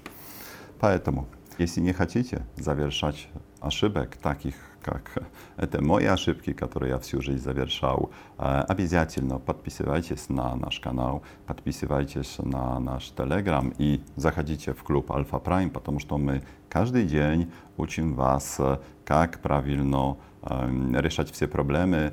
poetomu, 0.79 1.25
jeśli 1.59 1.81
nie 1.81 1.93
chcecie 1.93 2.39
zawieszać 2.57 3.29
aszybek 3.61 4.17
takich 4.17 4.72
как 4.83 5.11
это 5.57 5.81
мои 5.81 6.05
ошибки, 6.05 6.53
которые 6.53 6.91
я 6.91 6.99
всю 6.99 7.21
жизнь 7.21 7.43
завершал. 7.43 8.11
Обязательно 8.37 9.39
подписывайтесь 9.39 10.29
на 10.29 10.55
наш 10.55 10.79
канал, 10.79 11.23
подписывайтесь 11.47 12.35
на 12.37 12.79
наш 12.79 13.11
Telegram 13.15 13.73
и 13.79 14.01
заходите 14.15 14.73
в 14.73 14.83
клуб 14.83 15.09
Alpha 15.09 15.41
Prime, 15.43 15.69
потому 15.69 15.99
что 15.99 16.17
мы 16.17 16.43
каждый 16.69 17.05
день 17.07 17.51
учим 17.77 18.13
вас, 18.13 18.59
как 19.05 19.39
правильно 19.41 20.17
решать 20.43 21.31
все 21.31 21.47
проблемы. 21.47 22.11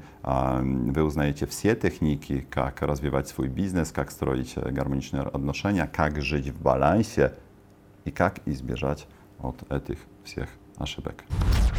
Wy 0.87 1.03
uznajecie 1.05 1.47
wszystkie 1.47 1.77
techniki, 1.77 2.43
jak 2.57 2.83
rozwijać 2.83 3.29
swój 3.29 3.49
biznes, 3.51 3.93
jak 3.97 4.13
stроить 4.13 4.55
гармоничные 4.73 5.23
отношения, 5.25 5.89
jak 5.99 6.23
żyć 6.23 6.51
w 6.51 6.59
balansie 6.63 7.31
i 8.07 8.13
jak 8.21 8.41
избежать 8.47 9.07
od 9.43 9.65
tych 9.85 10.07
wszystkich 10.25 10.59
ошибок. 10.81 11.70